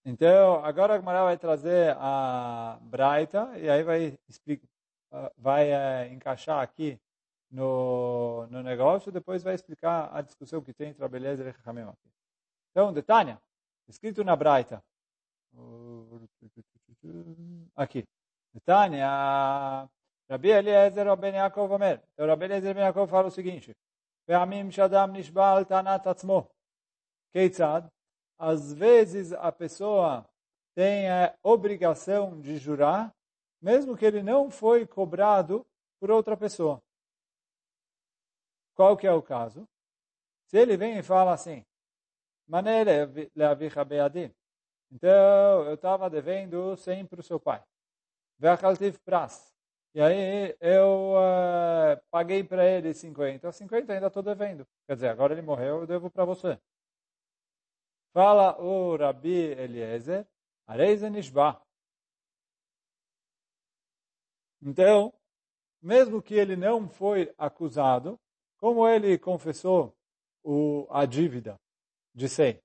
Então, 0.06 0.64
agora 0.64 0.94
a 0.94 0.98
Gemara 1.00 1.24
vai 1.24 1.38
trazer 1.38 1.96
a 1.98 2.78
Braita 2.84 3.58
e 3.58 3.68
aí 3.70 3.82
vai, 3.84 4.18
explicar, 4.30 4.68
vai 5.38 5.72
é, 5.72 6.08
encaixar 6.14 6.60
aqui 6.62 7.00
no, 7.50 8.48
no 8.48 8.62
negócio, 8.64 9.12
depois 9.12 9.42
vai 9.44 9.56
explicar 9.56 10.10
a 10.16 10.22
discussão 10.22 10.62
que 10.62 10.74
tem 10.74 10.90
entre 10.90 11.04
a 11.04 11.08
beleza 11.08 11.44
e 11.44 11.54
Chachamim 11.54 11.82
aqui. 11.82 12.21
Então, 12.71 12.93
Detânia, 12.93 13.41
escrito 13.89 14.23
na 14.25 14.37
Braita, 14.37 14.83
aqui, 17.75 18.05
Detânia, 18.53 19.89
Rabi 20.29 20.49
Eliezer 20.49 21.17
Ben 21.17 21.35
Yaakov 21.35 21.73
Omer. 21.73 22.03
Então, 22.13 22.27
Rabi 22.27 22.45
Eliezer 22.45 22.75
Ben 22.75 22.85
Yaakov 22.85 23.09
fala 23.09 23.29
o 23.29 23.31
seguinte, 23.31 23.75
פעמים 24.27 24.71
שאדם 24.71 25.13
נשבע 25.13 25.53
על 25.53 25.65
טענת 25.65 26.07
עצמו. 26.07 26.49
כיצד? 27.33 27.83
às 28.39 28.73
vezes 28.73 29.33
a 29.33 29.51
pessoa 29.51 30.29
tem 30.75 31.09
a 31.09 31.35
obrigação 31.43 32.39
de 32.41 32.59
jurar, 32.59 33.15
mesmo 33.63 33.97
que 33.97 34.05
ele 34.05 34.23
não 34.23 34.51
foi 34.51 34.87
cobrado 34.87 35.67
por 35.99 36.11
outra 36.11 36.37
pessoa. 36.37 36.83
Qual 38.75 38.97
que 38.97 39.07
é 39.07 39.13
o 39.13 39.23
caso? 39.23 39.67
Se 40.45 40.59
ele 40.59 40.77
vem 40.77 40.99
e 40.99 41.03
fala 41.03 41.33
assim, 41.33 41.65
Manele 42.52 43.32
leavicha 43.34 43.86
beadim. 43.86 44.30
Então, 44.92 45.64
eu 45.66 45.76
estava 45.76 46.10
devendo 46.10 46.76
100 46.76 47.06
para 47.06 47.22
o 47.22 47.24
seu 47.24 47.40
pai. 47.40 47.64
Ve'achaltiv 48.38 48.98
pras. 49.06 49.56
E 49.96 50.02
aí, 50.02 50.54
eu 50.60 51.14
uh, 51.14 52.02
paguei 52.12 52.44
para 52.44 52.66
ele 52.68 52.94
50. 52.94 53.50
50 53.54 53.94
ainda 53.94 54.08
estou 54.08 54.22
devendo. 54.22 54.68
Quer 54.86 54.96
dizer, 54.96 55.08
agora 55.08 55.34
ele 55.34 55.42
morreu, 55.42 55.80
eu 55.80 55.88
devo 55.88 56.12
para 56.12 56.26
você. 56.26 56.60
Fala 58.14 58.62
o 58.62 58.98
Rabi 58.98 59.54
Eliezer, 59.58 60.28
Areize 60.68 61.10
Nishba. 61.10 61.62
Então, 64.62 65.14
mesmo 65.82 66.22
que 66.22 66.34
ele 66.34 66.58
não 66.58 66.90
foi 66.90 67.34
acusado, 67.38 68.20
como 68.58 68.86
ele 68.86 69.18
confessou 69.18 69.96
o, 70.44 70.86
a 70.90 71.06
dívida 71.06 71.58
de 72.14 72.28
100, 72.28 72.60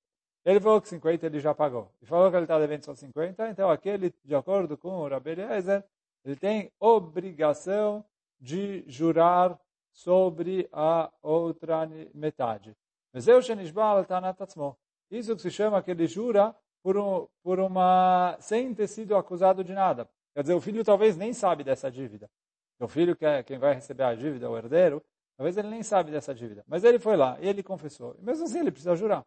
ele 0.45 0.61
falou 0.61 0.81
que 0.81 0.89
50 0.89 1.27
ele 1.27 1.41
já 1.41 1.53
pagou. 1.55 1.91
E 2.01 2.07
falou 2.07 2.31
que 2.31 2.37
ele 2.37 2.45
está 2.45 2.59
devendo 2.59 2.85
só 2.85 2.95
50, 2.95 3.49
então 3.49 3.69
aquele, 3.69 4.15
de 4.25 4.35
acordo 4.35 4.79
com 4.79 4.91
o 4.91 5.09
Rabi 5.09 5.31
Eliezer, 5.31 5.85
ele 6.25 6.37
tem 6.37 6.71
obrigação 6.79 8.05
de 8.39 8.85
jurar 8.87 9.59
sobre 9.93 10.69
a 10.73 11.11
outra 11.23 11.89
metade. 12.15 12.77
Mas 13.13 13.27
eu, 13.27 13.41
Shenishbal, 13.41 14.03
está 14.03 14.21
na 14.21 14.35
Tatzmo. 14.35 14.77
Isso 15.11 15.35
que 15.35 15.43
se 15.43 15.51
chama 15.51 15.83
que 15.83 15.91
ele 15.91 16.07
jura 16.07 16.55
por, 16.83 16.97
um, 16.97 17.27
por 17.43 17.59
uma 17.59 18.37
sem 18.39 18.75
ter 18.75 18.87
sido 18.87 19.17
acusado 19.17 19.65
de 19.65 19.73
nada. 19.73 20.09
Quer 20.35 20.43
dizer, 20.43 20.55
o 20.55 20.61
filho 20.61 20.85
talvez 20.85 21.17
nem 21.17 21.33
sabe 21.33 21.65
dessa 21.65 21.91
dívida. 21.91 22.31
O 22.79 22.87
filho 22.87 23.17
que 23.17 23.25
é 23.25 23.43
quem 23.43 23.59
vai 23.59 23.75
receber 23.75 24.05
a 24.05 24.15
dívida, 24.15 24.51
o 24.51 24.57
herdeiro, 24.57 25.03
talvez 25.37 25.57
ele 25.57 25.69
nem 25.69 25.83
sabe 25.83 26.11
dessa 26.11 26.35
dívida. 26.35 26.63
Mas 26.69 26.85
ele 26.85 26.99
foi 26.99 27.17
lá 27.17 27.39
e 27.41 27.49
ele 27.49 27.63
confessou. 27.63 28.15
E 28.19 28.23
mesmo 28.23 28.45
assim 28.45 28.61
ele 28.61 28.71
precisa 28.71 28.95
jurar. 28.95 29.25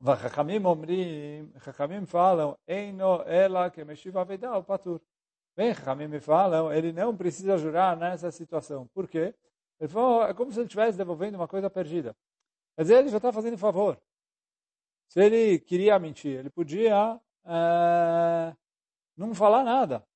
Vachachamim 0.00 0.64
omrim, 0.64 1.52
Chachamim 1.60 2.06
falam, 2.06 2.56
Eino 2.66 3.22
ela 3.26 3.68
que 3.70 3.82
vedá 3.84 4.56
o 4.56 4.62
patur. 4.62 5.00
Bem, 5.56 5.74
Chachamim 5.74 6.06
me 6.06 6.20
falam, 6.20 6.72
ele 6.72 6.92
não 6.92 7.16
precisa 7.16 7.58
jurar 7.58 7.96
nessa 7.96 8.30
situação. 8.30 8.86
Por 8.94 9.08
quê? 9.08 9.34
Ele 9.80 9.88
falou, 9.88 10.22
é 10.22 10.34
como 10.34 10.52
se 10.52 10.58
ele 10.58 10.66
estivesse 10.66 10.96
devolvendo 10.96 11.36
uma 11.36 11.48
coisa 11.48 11.68
perdida. 11.68 12.16
Quer 12.76 12.82
dizer, 12.82 12.98
ele 12.98 13.08
já 13.08 13.16
está 13.16 13.32
fazendo 13.32 13.58
favor. 13.58 14.00
Se 15.08 15.20
ele 15.20 15.58
queria 15.58 15.98
mentir, 15.98 16.38
ele 16.38 16.50
podia 16.50 17.20
é, 17.44 18.56
não 19.16 19.34
falar 19.34 19.64
nada. 19.64 20.06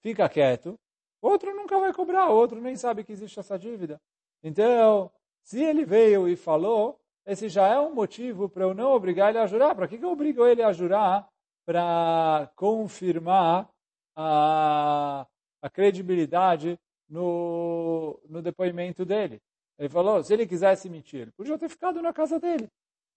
Fica 0.00 0.28
quieto. 0.28 0.78
Outro 1.20 1.54
nunca 1.54 1.78
vai 1.78 1.92
cobrar, 1.92 2.28
outro 2.28 2.60
nem 2.60 2.76
sabe 2.76 3.02
que 3.02 3.12
existe 3.12 3.40
essa 3.40 3.58
dívida. 3.58 4.00
Então, 4.42 5.10
se 5.42 5.62
ele 5.64 5.84
veio 5.84 6.28
e 6.28 6.36
falou, 6.36 6.97
esse 7.28 7.48
já 7.48 7.68
é 7.68 7.78
um 7.78 7.94
motivo 7.94 8.48
para 8.48 8.64
eu 8.64 8.74
não 8.74 8.92
obrigar 8.92 9.28
ele 9.28 9.38
a 9.38 9.46
jurar. 9.46 9.74
Para 9.74 9.86
que, 9.86 9.98
que 9.98 10.04
eu 10.04 10.10
obrigo 10.10 10.46
ele 10.46 10.62
a 10.62 10.72
jurar? 10.72 11.28
Para 11.66 12.50
confirmar 12.56 13.68
a, 14.16 15.26
a 15.60 15.70
credibilidade 15.70 16.80
no, 17.08 18.18
no 18.28 18.40
depoimento 18.40 19.04
dele. 19.04 19.40
Ele 19.78 19.90
falou, 19.90 20.24
se 20.24 20.32
ele 20.32 20.46
quisesse 20.46 20.88
mentir, 20.88 21.20
ele 21.20 21.32
podia 21.32 21.58
ter 21.58 21.68
ficado 21.68 22.00
na 22.00 22.12
casa 22.12 22.40
dele, 22.40 22.68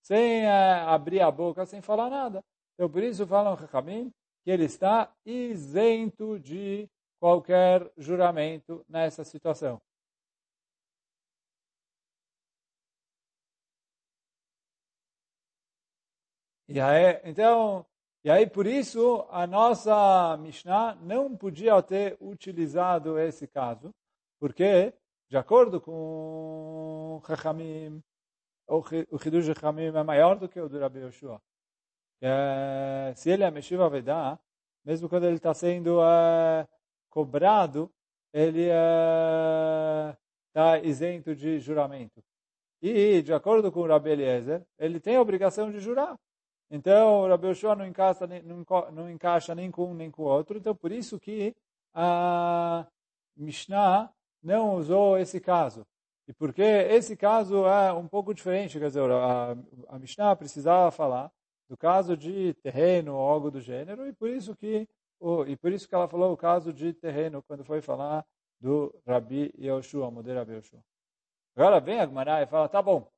sem 0.04 0.46
é, 0.46 0.74
abrir 0.86 1.22
a 1.22 1.32
boca, 1.32 1.66
sem 1.66 1.82
falar 1.82 2.10
nada. 2.10 2.44
Então, 2.76 2.90
por 2.90 3.02
isso 3.02 3.26
falam 3.26 3.54
Hakamim 3.54 4.12
que 4.44 4.52
ele 4.52 4.66
está 4.66 5.12
isento 5.26 6.38
de 6.40 6.90
qualquer 7.20 7.90
juramento 7.98 8.84
nessa 8.90 9.24
situação. 9.24 9.82
E 16.74 16.80
aí, 16.80 17.20
então, 17.26 17.86
e 18.24 18.32
aí, 18.32 18.48
por 18.48 18.66
isso, 18.66 19.28
a 19.30 19.46
nossa 19.46 20.38
Mishnah 20.38 20.96
não 21.02 21.36
podia 21.36 21.82
ter 21.84 22.16
utilizado 22.22 23.20
esse 23.20 23.46
caso, 23.46 23.94
porque, 24.40 24.94
de 25.30 25.36
acordo 25.36 25.82
com 25.82 27.22
Chachamim, 27.28 28.02
o 28.70 29.18
Hidush 29.18 29.48
Chachamim 29.48 29.88
é 29.88 30.04
maior 30.04 30.38
do 30.38 30.48
que 30.48 30.62
o 30.62 30.70
do 30.70 30.80
Rabi 30.80 31.00
Yoshua. 31.00 31.42
É, 32.22 33.12
se 33.18 33.30
ele 33.30 33.44
é 33.44 33.52
Meshiva 33.52 33.90
Vedá, 33.90 34.40
mesmo 34.86 35.10
quando 35.10 35.26
ele 35.26 35.36
está 35.36 35.54
sendo 35.54 36.00
uh, 36.00 36.66
cobrado, 37.10 37.92
ele 38.32 38.68
está 38.68 40.80
uh, 40.80 40.86
isento 40.86 41.36
de 41.36 41.60
juramento. 41.60 42.24
E, 42.82 43.22
de 43.22 43.34
acordo 43.34 43.74
com 43.74 43.82
o 43.82 43.88
Rabi 43.88 44.12
Eliezer, 44.12 44.66
ele 44.80 45.02
tem 45.02 45.18
a 45.18 45.22
obrigação 45.22 45.70
de 45.70 45.82
jurar. 45.82 46.18
Então, 46.72 47.28
Rabi 47.28 47.48
Yoshua 47.48 47.76
não 47.76 47.86
encaixa, 47.86 48.26
não, 48.26 48.66
não 48.94 49.12
encaixa 49.12 49.54
nem 49.54 49.70
com 49.70 49.92
um 49.92 49.94
nem 49.94 50.10
com 50.10 50.24
o 50.24 50.26
outro. 50.26 50.58
Então, 50.58 50.74
por 50.74 50.90
isso 50.90 51.20
que 51.20 51.54
a 51.94 52.88
Mishnah 53.36 54.10
não 54.42 54.76
usou 54.76 55.18
esse 55.18 55.42
caso. 55.42 55.86
E 56.28 56.34
porque 56.34 56.62
esse 56.62 57.18
caso 57.18 57.66
é 57.68 57.92
um 57.92 58.08
pouco 58.08 58.34
diferente, 58.34 58.80
quer 58.80 58.88
dizer, 58.88 59.12
a, 59.12 59.52
a 59.90 60.00
Mishnah 60.00 60.34
precisava 60.36 60.90
falar 60.92 61.30
do 61.68 61.76
caso 61.76 62.16
de 62.16 62.54
terreno 62.64 63.16
ou 63.16 63.30
algo 63.30 63.52
do 63.52 63.60
gênero, 63.60 64.08
e 64.08 64.14
por 64.14 64.30
isso 64.30 64.56
que 64.56 64.88
o, 65.20 65.46
e 65.46 65.58
por 65.58 65.72
isso 65.72 65.88
que 65.88 65.96
ela 65.96 66.08
falou 66.08 66.34
o 66.34 66.38
caso 66.38 66.74
de 66.74 66.94
terreno 66.94 67.44
quando 67.44 67.66
foi 67.66 67.82
falar 67.82 68.26
do 68.60 68.94
Rabi 69.06 69.54
Yoshua, 69.60 70.10
modelo 70.10 70.40
Rabi 70.40 70.54
Yoshua. 70.54 70.80
Agora 71.56 71.80
vem 71.82 72.00
a 72.00 72.06
Gemara 72.06 72.42
e 72.42 72.48
fala, 72.48 72.70
tá 72.70 72.82
bom, 72.82 73.12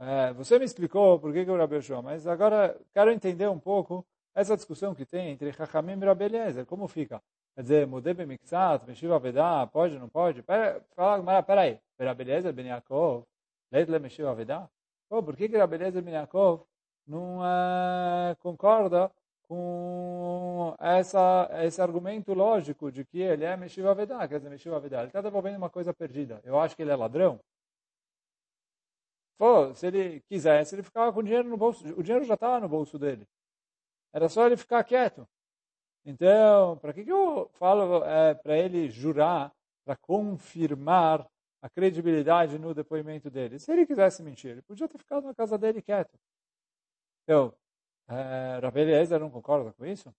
é, 0.00 0.32
você 0.32 0.58
me 0.58 0.64
explicou 0.64 1.18
por 1.18 1.32
que, 1.32 1.44
que 1.44 1.50
o 1.50 1.74
Yoshua, 1.74 2.00
mas 2.00 2.26
agora 2.26 2.74
quero 2.94 3.12
entender 3.12 3.48
um 3.48 3.58
pouco 3.58 4.04
essa 4.34 4.56
discussão 4.56 4.94
que 4.94 5.04
tem 5.04 5.30
entre 5.30 5.52
Chachamim 5.52 6.00
e 6.00 6.04
Rabi 6.06 6.24
Eliezer, 6.24 6.64
como 6.64 6.88
fica? 6.88 7.22
Quer 7.54 7.62
dizer, 7.62 7.86
mudei 7.86 8.14
bem 8.14 8.26
meshiva 8.26 9.18
vedá, 9.18 9.66
pode, 9.66 9.98
não 9.98 10.08
pode? 10.08 10.42
Pera, 10.42 10.82
fala, 10.96 11.22
mas 11.22 11.44
peraí, 11.44 11.78
Rabi 11.98 12.22
Eliezer 12.22 12.52
ben 12.52 12.66
Yaakov, 12.68 13.24
leit 13.70 13.90
le 13.90 13.98
meshiva 13.98 14.34
vedá? 14.34 14.68
Pô, 15.08 15.22
por 15.22 15.36
que 15.36 15.48
que 15.48 15.58
Rabi 15.58 15.74
Eliezer 15.74 16.02
ben 16.02 16.14
Yaakov 16.14 16.62
não 17.06 17.40
uh, 17.40 18.34
concorda 18.38 19.10
com 19.42 20.74
essa, 20.78 21.50
esse 21.64 21.82
argumento 21.82 22.32
lógico 22.32 22.90
de 22.90 23.04
que 23.04 23.18
ele 23.20 23.44
é 23.44 23.56
meshiva 23.56 23.94
vedá, 23.94 24.26
quer 24.26 24.38
dizer, 24.38 24.48
meshiva 24.48 24.80
vedá, 24.80 25.00
ele 25.00 25.08
está 25.08 25.20
devolvendo 25.20 25.58
uma 25.58 25.68
coisa 25.68 25.92
perdida. 25.92 26.40
Eu 26.44 26.58
acho 26.58 26.74
que 26.74 26.82
ele 26.82 26.92
é 26.92 26.96
ladrão. 26.96 27.38
Pô, 29.40 29.74
se 29.74 29.86
ele 29.86 30.20
quisesse, 30.28 30.74
ele 30.74 30.82
ficava 30.82 31.10
com 31.14 31.20
o 31.20 31.22
dinheiro 31.22 31.48
no 31.48 31.56
bolso, 31.56 31.82
o 31.98 32.02
dinheiro 32.02 32.26
já 32.26 32.34
estava 32.34 32.60
no 32.60 32.68
bolso 32.68 32.98
dele. 32.98 33.26
Era 34.12 34.28
só 34.28 34.44
ele 34.46 34.54
ficar 34.54 34.84
quieto. 34.84 35.26
Então, 36.04 36.76
para 36.76 36.92
que, 36.92 37.04
que 37.04 37.10
eu 37.10 37.48
falo 37.54 38.04
é, 38.04 38.34
para 38.34 38.58
ele 38.58 38.90
jurar, 38.90 39.50
para 39.82 39.96
confirmar 39.96 41.26
a 41.62 41.70
credibilidade 41.70 42.58
no 42.58 42.74
depoimento 42.74 43.30
dele? 43.30 43.58
Se 43.58 43.72
ele 43.72 43.86
quisesse 43.86 44.22
mentir, 44.22 44.50
ele 44.50 44.62
podia 44.62 44.86
ter 44.86 44.98
ficado 44.98 45.26
na 45.26 45.34
casa 45.34 45.56
dele 45.56 45.80
quieto. 45.80 46.18
Então, 47.24 47.54
é, 48.08 48.58
Rabi 48.62 48.80
Eliezer 48.80 49.18
não 49.20 49.30
concorda 49.30 49.72
com 49.72 49.86
isso? 49.86 50.14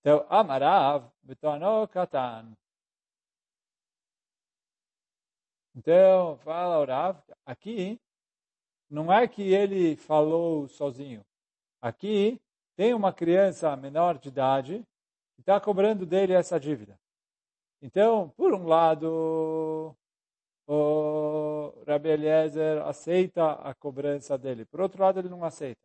Então, 0.00 0.24
Amarav 0.30 1.10
betono 1.20 1.88
katan. 1.88 2.56
Então, 5.78 6.36
fala 6.38 6.84
Rav, 6.84 7.22
aqui 7.46 8.00
não 8.90 9.12
é 9.12 9.28
que 9.28 9.42
ele 9.42 9.94
falou 9.94 10.66
sozinho. 10.66 11.24
Aqui 11.80 12.40
tem 12.74 12.92
uma 12.94 13.12
criança 13.12 13.76
menor 13.76 14.18
de 14.18 14.28
idade 14.28 14.84
que 15.36 15.40
está 15.40 15.60
cobrando 15.60 16.04
dele 16.04 16.32
essa 16.32 16.58
dívida. 16.58 16.98
Então, 17.80 18.30
por 18.30 18.52
um 18.54 18.66
lado, 18.66 19.96
o 20.66 21.72
Rabbi 21.86 22.08
Eliezer 22.08 22.82
aceita 22.82 23.52
a 23.52 23.72
cobrança 23.72 24.36
dele. 24.36 24.64
Por 24.64 24.80
outro 24.80 25.00
lado, 25.00 25.20
ele 25.20 25.28
não 25.28 25.44
aceita. 25.44 25.80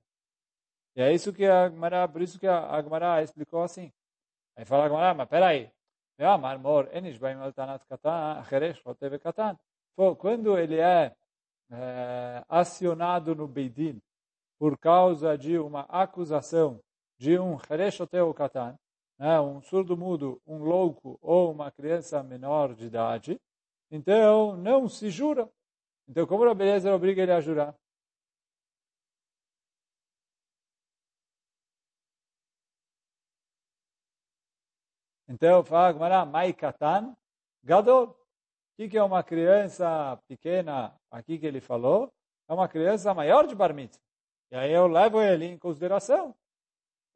E 0.96 1.04
é 1.04 1.14
isso 1.14 1.32
que 1.32 1.46
a 1.46 1.70
Gemara, 1.70 2.08
por 2.08 2.24
isso 2.24 2.40
que 2.40 2.48
a 2.48 2.66
Agmará 2.66 3.22
explicou 3.22 3.62
assim. 3.62 3.92
Aí 4.56 4.66
fala 4.66 4.86
a 4.86 4.90
Gemara, 4.90 5.14
mas 5.14 5.30
peraí. 5.30 5.72
Quando 9.96 10.58
ele 10.58 10.80
é, 10.80 11.16
é 11.72 12.44
acionado 12.50 13.36
no 13.36 13.48
Beidin 13.48 14.02
por 14.58 14.78
causa 14.78 15.38
de 15.38 15.58
uma 15.58 15.82
acusação 15.82 16.82
de 17.18 17.38
um 17.38 17.58
Hereshoteu 17.70 18.34
Katan, 18.34 18.78
né, 19.20 19.40
um 19.40 19.62
surdo-mudo, 19.62 20.42
um 20.48 20.58
louco 20.64 21.18
ou 21.22 21.52
uma 21.52 21.72
criança 21.72 22.24
menor 22.24 22.74
de 22.74 22.86
idade, 22.86 23.40
então 23.92 24.58
não 24.58 24.90
se 24.90 25.10
jura. 25.10 25.50
Então, 26.08 26.26
como 26.28 26.44
a 26.50 26.54
beleza 26.56 26.94
obriga 26.94 27.22
ele 27.22 27.32
a 27.32 27.40
jurar? 27.40 27.76
Então, 35.28 35.64
fala 35.64 35.92
Gmará, 35.94 36.26
Mai 36.26 36.54
Katan, 36.54 37.16
Gadol. 37.64 38.23
O 38.76 38.90
que 38.90 38.98
é 38.98 39.04
uma 39.04 39.22
criança 39.22 40.20
pequena 40.28 40.96
aqui 41.12 41.38
que 41.38 41.46
ele 41.46 41.62
falou? 41.62 42.12
É 42.50 42.54
uma 42.54 42.68
criança 42.68 43.14
maior 43.14 43.46
de 43.46 43.54
bar 43.54 43.72
mitzvah. 43.72 44.02
E 44.52 44.56
aí 44.56 44.72
eu 44.72 44.88
levo 44.88 45.22
ele 45.22 45.46
em 45.46 45.58
consideração. 45.60 46.36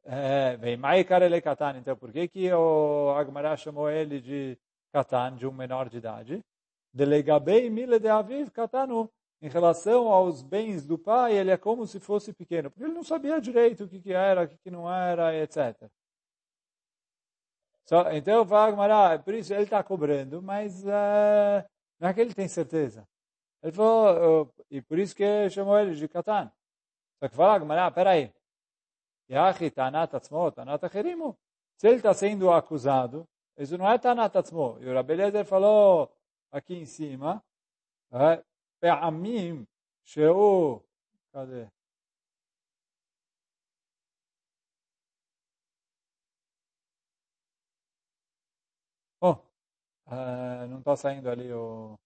É, 0.04 0.56
vem 0.56 0.76
mai 0.76 1.02
karele 1.02 1.40
katan. 1.40 1.78
Então, 1.78 1.96
por 1.96 2.12
que 2.12 2.28
que 2.28 2.52
o 2.52 3.10
Agmará 3.16 3.56
chamou 3.56 3.90
ele 3.90 4.20
de 4.20 4.56
katan, 4.92 5.34
de 5.34 5.46
um 5.48 5.52
menor 5.52 5.88
de 5.88 5.98
idade? 5.98 6.44
Delegabei 6.94 7.68
mile 7.68 7.98
de 7.98 8.08
aviv 8.08 8.50
katanu. 8.50 9.10
Em 9.42 9.48
relação 9.48 10.08
aos 10.08 10.42
bens 10.42 10.86
do 10.86 10.96
pai, 10.96 11.36
ele 11.36 11.50
é 11.50 11.56
como 11.56 11.86
se 11.86 11.98
fosse 11.98 12.32
pequeno. 12.32 12.70
Porque 12.70 12.84
ele 12.84 12.94
não 12.94 13.04
sabia 13.04 13.40
direito 13.40 13.84
o 13.84 13.88
que, 13.88 14.00
que 14.00 14.12
era, 14.12 14.44
o 14.44 14.48
que, 14.48 14.56
que 14.58 14.70
não 14.70 14.92
era, 14.92 15.36
etc. 15.36 15.90
So, 17.88 17.96
então, 18.12 18.44
o 18.44 18.54
Agmará, 18.54 19.18
por 19.18 19.32
isso 19.32 19.54
ele 19.54 19.62
está 19.62 19.82
cobrando, 19.82 20.42
mas 20.42 20.84
uh, 20.84 21.64
não 21.98 22.10
é 22.10 22.12
que 22.12 22.20
ele 22.20 22.34
tem 22.34 22.46
certeza. 22.46 23.08
Ele 23.62 23.72
falou, 23.72 24.52
e 24.70 24.82
por 24.82 24.98
isso 24.98 25.16
que 25.16 25.48
chamou 25.48 25.78
ele 25.78 25.94
de 25.94 26.06
katan. 26.06 26.52
Só 27.18 27.28
que 27.30 27.34
fala, 27.34 27.54
Agmará, 27.54 27.90
peraí. 27.90 28.30
Yahi 29.30 29.70
tanat 29.70 30.14
atzmo. 30.14 30.52
Se 31.78 31.88
ele 31.88 31.96
está 31.96 32.12
sendo 32.12 32.52
acusado, 32.52 33.26
isso 33.56 33.78
não 33.78 33.90
é 33.90 33.96
tanat 33.96 34.36
atzmo. 34.36 34.76
E 34.82 34.86
o 34.86 34.92
Rabbi 34.92 35.14
Eliezer 35.14 35.46
falou 35.46 36.12
aqui 36.52 36.74
em 36.74 36.84
cima, 36.84 37.42
Pe'amim, 38.80 39.66
sheu, 40.04 40.84
cadê? 41.32 41.66
Uh, 50.08 50.66
não 50.68 50.78
está 50.78 50.96
saindo 50.96 51.28
ali 51.28 51.52
o, 51.52 51.98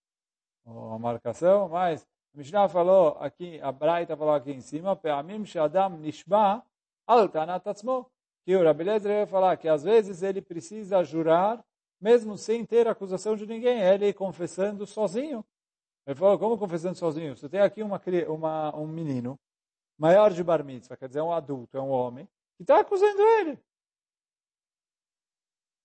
o, 0.65 0.95
a 0.95 0.99
marcação, 0.99 1.69
mas 1.69 2.07
Mishnah 2.35 2.69
falou 2.69 3.17
aqui, 3.21 3.61
a 3.61 3.71
Braita 3.71 4.17
falou 4.17 4.35
aqui 4.35 4.53
em 4.53 4.61
cima, 4.61 4.97
Pe'amim 4.97 5.45
she'adam 5.45 5.99
nishba 5.99 6.65
al 7.07 7.29
que 8.45 8.57
o 8.57 8.62
Lezer 8.62 9.19
vai 9.19 9.27
falar 9.27 9.57
que 9.57 9.69
às 9.69 9.85
vezes 9.85 10.23
ele 10.23 10.43
precisa 10.43 11.03
jurar, 11.05 11.65
mesmo 12.01 12.37
sem 12.37 12.65
ter 12.65 12.88
acusação 12.88 13.37
de 13.37 13.47
ninguém, 13.47 13.81
ele 13.81 14.12
confessando 14.12 14.85
sozinho. 14.87 15.45
Ele 16.05 16.17
falou, 16.17 16.37
como 16.38 16.59
confessando 16.59 16.97
sozinho? 16.97 17.37
Você 17.37 17.49
tem 17.49 17.61
aqui 17.61 17.83
uma, 17.83 18.01
uma, 18.29 18.77
um 18.77 18.87
menino, 18.88 19.38
maior 19.97 20.33
de 20.33 20.43
bar 20.43 20.65
mitzvah, 20.65 20.97
quer 20.97 21.07
dizer, 21.07 21.21
um 21.21 21.33
adulto, 21.33 21.77
é 21.77 21.81
um 21.81 21.91
homem, 21.91 22.27
que 22.57 22.65
está 22.65 22.81
acusando 22.81 23.23
ele. 23.23 23.59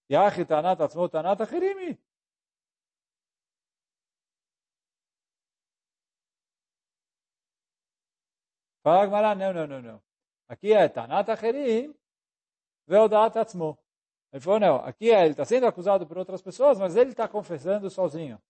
Yachi 0.10 0.46
tanat. 0.46 0.80
Fala 8.88 9.04
Agmará, 9.04 9.36
não, 9.36 9.52
não, 9.52 9.68
não, 9.68 9.82
não. 9.82 10.02
Aqui 10.48 10.72
é 10.72 10.88
Tanat 10.88 11.30
Acherim, 11.30 11.94
Veodat 12.88 13.38
Atzmo. 13.38 13.78
Ele 14.32 14.40
falou, 14.40 14.62
não, 14.62 14.76
aqui 14.78 15.12
é, 15.12 15.24
ele 15.24 15.32
está 15.32 15.44
sendo 15.44 15.68
acusado 15.68 16.08
por 16.08 16.18
outras 16.18 16.42
pessoas, 16.42 16.80
mas 16.80 16.96
ele 16.96 17.10
está 17.10 17.28
confessando 17.28 17.90
sozinho. 17.90 18.42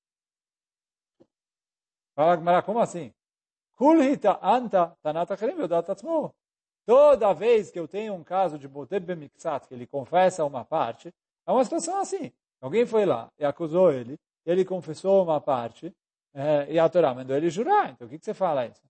Fala 2.13 2.33
Agmará, 2.33 2.61
como 2.61 2.77
assim? 2.77 3.11
Kulhita 3.77 4.37
anta 4.39 4.95
Tanat 5.01 5.33
Acherim 5.33 5.55
Veodat 5.55 5.89
Atzmo. 5.89 6.35
Toda 6.85 7.33
vez 7.33 7.71
que 7.71 7.79
eu 7.79 7.87
tenho 7.87 8.13
um 8.13 8.23
caso 8.23 8.59
de 8.59 8.67
Boteb 8.67 9.07
Bemixat, 9.07 9.67
que 9.67 9.73
ele 9.73 9.87
confessa 9.87 10.45
uma 10.45 10.63
parte, 10.63 11.11
é 11.47 11.51
uma 11.51 11.63
situação 11.63 11.99
assim. 11.99 12.31
Alguém 12.61 12.85
foi 12.85 13.07
lá 13.07 13.31
e 13.39 13.43
acusou 13.43 13.91
ele, 13.91 14.19
ele 14.45 14.63
confessou 14.63 15.23
uma 15.23 15.41
parte, 15.41 15.91
é, 16.35 16.71
e 16.71 16.77
a 16.77 16.87
Torá 16.87 17.15
mandou 17.15 17.35
ele 17.35 17.49
jurar. 17.49 17.89
Então, 17.89 18.05
o 18.05 18.09
que, 18.11 18.19
que 18.19 18.25
você 18.25 18.35
fala 18.35 18.67
isso? 18.67 18.87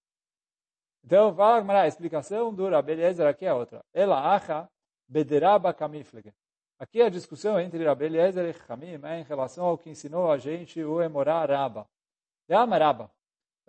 Então, 1.07 1.33
fala 1.33 1.83
a 1.83 1.87
explicação 1.87 2.53
dura, 2.53 2.81
beleza, 2.81 3.29
aqui 3.29 3.45
é 3.45 3.53
outra. 3.53 3.81
Ela 3.93 4.35
acha 4.35 4.69
bederaba 5.07 5.73
kamiflege. 5.73 6.33
Aqui 6.77 7.01
a 7.01 7.07
discussão 7.07 7.57
entre 7.57 7.81
Rabbi 7.85 8.03
Eliezer 8.03 8.43
e 8.43 8.53
Chamim 8.53 8.99
é 9.01 9.21
em 9.21 9.23
relação 9.23 9.63
ao 9.63 9.77
que 9.77 9.89
ensinou 9.89 10.29
a 10.29 10.37
gente 10.37 10.83
o 10.83 11.01
Emorá 11.01 11.45
Raba. 11.45 11.87
Yama 12.51 12.77
Raba. 12.77 13.09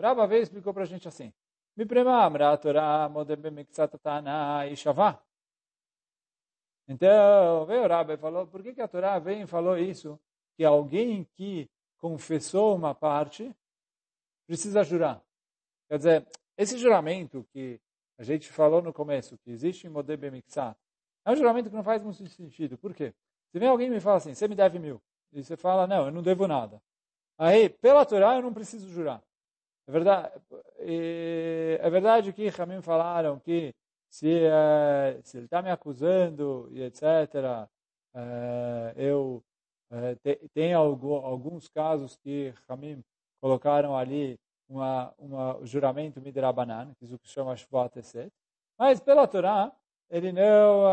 Raba 0.01 0.27
veio 0.27 0.40
e 0.40 0.42
explicou 0.42 0.74
para 0.74 0.83
a 0.83 0.87
gente 0.87 1.07
assim. 1.07 1.33
Mi 1.77 1.87
prema 1.87 2.24
amra 2.24 2.57
Torah 2.57 3.09
modem 3.09 3.37
bemiksatatana 3.37 4.66
ishavá. 4.66 5.22
Então, 6.88 7.66
veio 7.66 7.85
o 7.85 7.87
Rabbi 7.87 8.14
e 8.14 8.18
falou, 8.18 8.48
por 8.48 8.64
que, 8.64 8.74
que 8.74 8.83
a 8.83 8.88
Torá 8.88 9.16
vem 9.20 9.42
e 9.42 9.46
falou 9.46 9.79
isso? 9.79 10.18
Que 10.57 10.64
alguém 10.64 11.22
que 11.37 11.70
confessou 11.98 12.74
uma 12.74 12.96
parte 12.96 13.55
precisa 14.44 14.83
jurar. 14.83 15.22
Quer 15.88 15.98
dizer, 15.98 16.27
esse 16.59 16.77
juramento 16.77 17.47
que 17.53 17.81
a 18.18 18.25
gente 18.25 18.51
falou 18.51 18.83
no 18.83 18.92
começo, 18.92 19.38
que 19.38 19.51
existe 19.51 19.87
em 19.87 19.90
Modebe 19.90 20.31
Mixat, 20.31 20.77
é 21.25 21.31
um 21.31 21.37
juramento 21.37 21.71
que 21.71 21.77
não 21.77 21.85
faz 21.85 22.03
muito 22.03 22.27
sentido. 22.29 22.77
Por 22.77 22.92
quê? 22.92 23.14
Se 23.51 23.59
vem 23.59 23.68
alguém 23.68 23.87
e 23.87 23.90
me 23.90 24.01
fala 24.01 24.16
assim, 24.16 24.35
você 24.35 24.47
me 24.49 24.55
deve 24.55 24.79
mil, 24.79 25.01
e 25.33 25.42
você 25.42 25.57
fala, 25.57 25.87
não, 25.87 26.07
eu 26.07 26.12
não 26.12 26.23
devo 26.23 26.47
nada. 26.47 26.83
Aí, 27.38 27.68
pela 27.68 28.05
Torá, 28.05 28.35
eu 28.35 28.42
não 28.42 28.53
preciso 28.53 28.88
jurar. 28.88 29.23
É 29.87 29.92
verdade, 29.92 30.33
é 30.79 31.90
verdade 31.90 32.33
que 32.33 32.49
Ramim 32.49 32.83
falaram 32.83 33.38
que 33.38 33.73
se, 34.11 34.27
uh, 34.27 35.21
se 35.23 35.37
ele 35.37 35.44
está 35.44 35.62
me 35.62 35.71
acusando 35.71 36.68
e 36.73 36.83
etc., 36.83 37.03
uh, 37.03 37.68
eh, 38.14 38.94
eu 38.97 39.42
uh, 39.90 40.16
te, 40.23 40.37
tem 40.53 40.75
alguns 40.75 41.68
casos 41.68 42.16
que 42.16 42.53
Ramim 42.68 43.03
colocaram 43.40 43.97
ali 43.97 44.38
uma, 44.68 45.14
uma 45.18 45.64
juramento 45.66 46.20
midrabanan, 46.20 46.94
que 46.94 47.04
o 47.12 47.18
que 47.18 47.28
chama 47.28 47.57
Shvat 47.57 47.96
Eset, 47.96 48.33
mas 48.78 49.00
pela 49.00 49.26
Torá 49.26 49.72
ele 50.11 50.33
não 50.33 50.85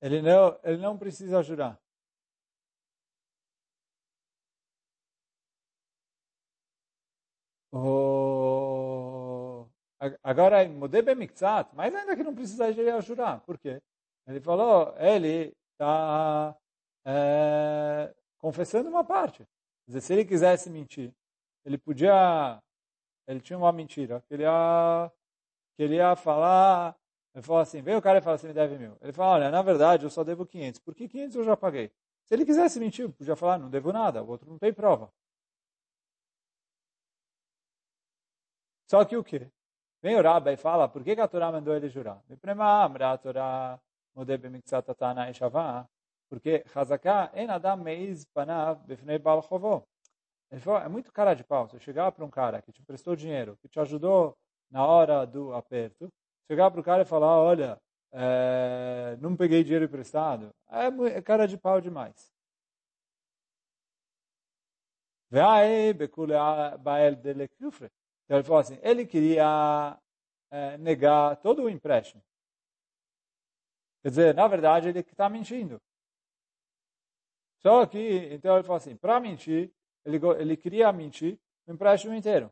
ele 0.00 0.22
não 0.22 0.58
ele 0.64 0.78
não 0.78 0.96
precisa 0.98 1.42
jurar. 1.42 1.78
Oh, 7.72 9.66
agora, 10.22 10.64
em 10.64 10.70
Modebe 10.70 11.14
Mikzat, 11.14 11.74
mas 11.74 11.94
ainda 11.94 12.16
que 12.16 12.22
não 12.22 12.34
precisaria 12.34 13.00
jurar. 13.00 13.40
Por 13.40 13.58
quê? 13.58 13.82
Ele 14.26 14.40
falou, 14.40 14.94
ele 14.98 15.54
está 15.72 16.56
é, 17.04 18.14
confessando 18.38 18.88
uma 18.88 19.04
parte. 19.04 19.46
Dizer, 19.86 20.00
se 20.00 20.12
ele 20.12 20.24
quisesse 20.24 20.70
mentir, 20.70 21.12
ele 21.64 21.78
podia, 21.78 22.62
ele 23.26 23.40
tinha 23.40 23.58
uma 23.58 23.72
mentira, 23.72 24.24
ele 24.30 24.42
ia, 24.42 25.12
ele 25.78 25.96
ia 25.96 26.16
falar, 26.16 26.96
ele 27.34 27.42
falou 27.42 27.62
assim, 27.62 27.82
vem 27.82 27.96
o 27.96 28.02
cara 28.02 28.18
e 28.18 28.22
fala 28.22 28.36
assim, 28.36 28.48
me 28.48 28.54
deve 28.54 28.78
mil. 28.78 28.96
Ele 29.00 29.12
fala, 29.12 29.34
olha, 29.34 29.50
na 29.50 29.62
verdade 29.62 30.04
eu 30.04 30.10
só 30.10 30.24
devo 30.24 30.46
500, 30.46 30.80
por 30.80 30.94
que 30.94 31.08
500 31.08 31.36
eu 31.36 31.44
já 31.44 31.56
paguei? 31.56 31.92
Se 32.24 32.34
ele 32.34 32.44
quisesse 32.44 32.80
mentir, 32.80 33.08
podia 33.12 33.36
falar, 33.36 33.58
não 33.58 33.70
devo 33.70 33.92
nada, 33.92 34.22
o 34.22 34.28
outro 34.28 34.50
não 34.50 34.58
tem 34.58 34.72
prova. 34.72 35.12
Só 38.90 39.04
que 39.04 39.16
o 39.16 39.24
quê? 39.24 39.50
Vem 40.02 40.16
o 40.16 40.22
Rabbi 40.22 40.52
e 40.52 40.56
fala, 40.56 40.88
por 40.88 41.02
que, 41.04 41.14
que 41.14 41.20
a 41.20 41.28
Torá 41.28 41.50
mandou 41.50 41.74
ele 41.74 41.88
jurar? 41.88 42.22
Torá 43.22 43.80
porque 46.28 46.64
Hazaká 46.74 47.30
en 47.34 47.50
adam 47.50 47.76
meiz 47.78 48.24
panav 48.26 48.84
befnei 48.86 49.18
bal 49.18 49.42
Ele 50.50 50.60
falou, 50.60 50.80
é 50.80 50.88
muito 50.88 51.12
cara 51.12 51.34
de 51.34 51.44
pau. 51.44 51.68
Você 51.68 51.78
chegar 51.78 52.12
para 52.12 52.24
um 52.24 52.30
cara 52.30 52.62
que 52.62 52.72
te 52.72 52.82
prestou 52.82 53.16
dinheiro, 53.16 53.56
que 53.60 53.68
te 53.68 53.80
ajudou 53.80 54.36
na 54.70 54.84
hora 54.84 55.26
do 55.26 55.52
aperto, 55.54 56.12
chegar 56.48 56.70
para 56.70 56.80
o 56.80 56.84
cara 56.84 57.02
e 57.02 57.06
falar, 57.06 57.38
olha, 57.40 57.80
é, 58.12 59.16
não 59.20 59.36
peguei 59.36 59.62
dinheiro 59.62 59.84
emprestado, 59.84 60.54
é, 60.68 60.86
é 61.16 61.22
cara 61.22 61.46
de 61.46 61.56
pau 61.58 61.80
demais. 61.80 62.32
Então 68.24 68.38
ele 68.38 68.44
falou 68.44 68.60
assim, 68.60 68.78
ele 68.82 69.04
queria 69.06 69.98
é, 70.50 70.78
negar 70.78 71.36
todo 71.36 71.64
o 71.64 71.70
empréstimo. 71.70 72.22
Quer 74.02 74.10
dizer, 74.10 74.34
na 74.34 74.46
verdade, 74.46 74.88
ele 74.88 75.00
está 75.00 75.28
mentindo. 75.28 75.80
Só 77.66 77.84
que, 77.84 78.28
então 78.30 78.54
ele 78.54 78.62
falou 78.62 78.76
assim, 78.76 78.94
para 78.94 79.18
mentir, 79.18 79.72
ele, 80.04 80.20
ele 80.38 80.56
queria 80.56 80.92
mentir 80.92 81.36
o 81.66 81.72
empréstimo 81.72 82.14
inteiro. 82.14 82.48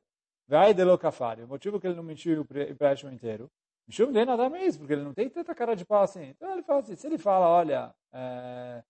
Vai 0.48 0.74
de 0.74 0.82
locafari. 0.82 1.44
O 1.44 1.46
motivo 1.46 1.78
que 1.78 1.86
ele 1.86 1.94
não 1.94 2.02
mentiu 2.02 2.40
o 2.40 2.58
empréstimo 2.68 3.12
inteiro, 3.12 3.48
mentiu 3.86 4.10
de 4.10 4.24
nada 4.24 4.50
mesmo, 4.50 4.80
porque 4.80 4.92
ele 4.92 5.04
não 5.04 5.14
tem 5.14 5.30
tanta 5.30 5.54
cara 5.54 5.76
de 5.76 5.84
pau 5.84 6.02
assim. 6.02 6.30
Então 6.30 6.52
ele 6.52 6.64
fala 6.64 6.80
assim, 6.80 6.96
se 6.96 7.06
ele 7.06 7.16
fala, 7.16 7.48
olha, 7.48 7.94
é, 8.12 8.82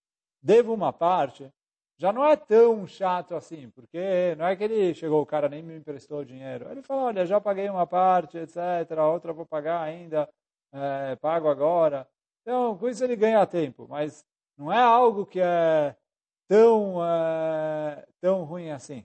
devo 0.43 0.73
uma 0.73 0.95
parte, 0.95 1.53
já 1.99 2.11
não 2.11 2.25
é 2.25 2.37
tão 2.37 2.87
chato 2.87 3.35
assim, 3.35 3.69
porque 3.69 4.35
não 4.39 4.47
é 4.47 4.57
que 4.57 4.65
ele 4.65 4.95
chegou, 4.95 5.21
o 5.21 5.27
cara 5.27 5.47
nem 5.47 5.63
me 5.63 5.77
emprestou 5.77 6.25
dinheiro. 6.25 6.71
Ele 6.71 6.81
fala, 6.81 7.03
olha, 7.03 7.27
já 7.27 7.39
paguei 7.39 7.69
uma 7.69 7.87
parte, 7.87 8.39
etc., 8.39 8.57
outra 8.99 9.31
vou 9.35 9.45
pagar 9.45 9.83
ainda, 9.83 10.27
é, 10.73 11.17
pago 11.17 11.49
agora. 11.49 12.09
Então, 12.41 12.79
com 12.79 12.89
isso 12.89 13.05
ele 13.05 13.15
ganha 13.15 13.47
tempo, 13.47 13.87
mas 13.87 14.25
não 14.57 14.73
é 14.73 14.81
algo 14.81 15.27
que 15.27 15.39
é 15.39 15.95
tão, 16.49 17.05
é, 17.05 18.07
tão 18.21 18.45
ruim 18.45 18.71
assim. 18.71 19.05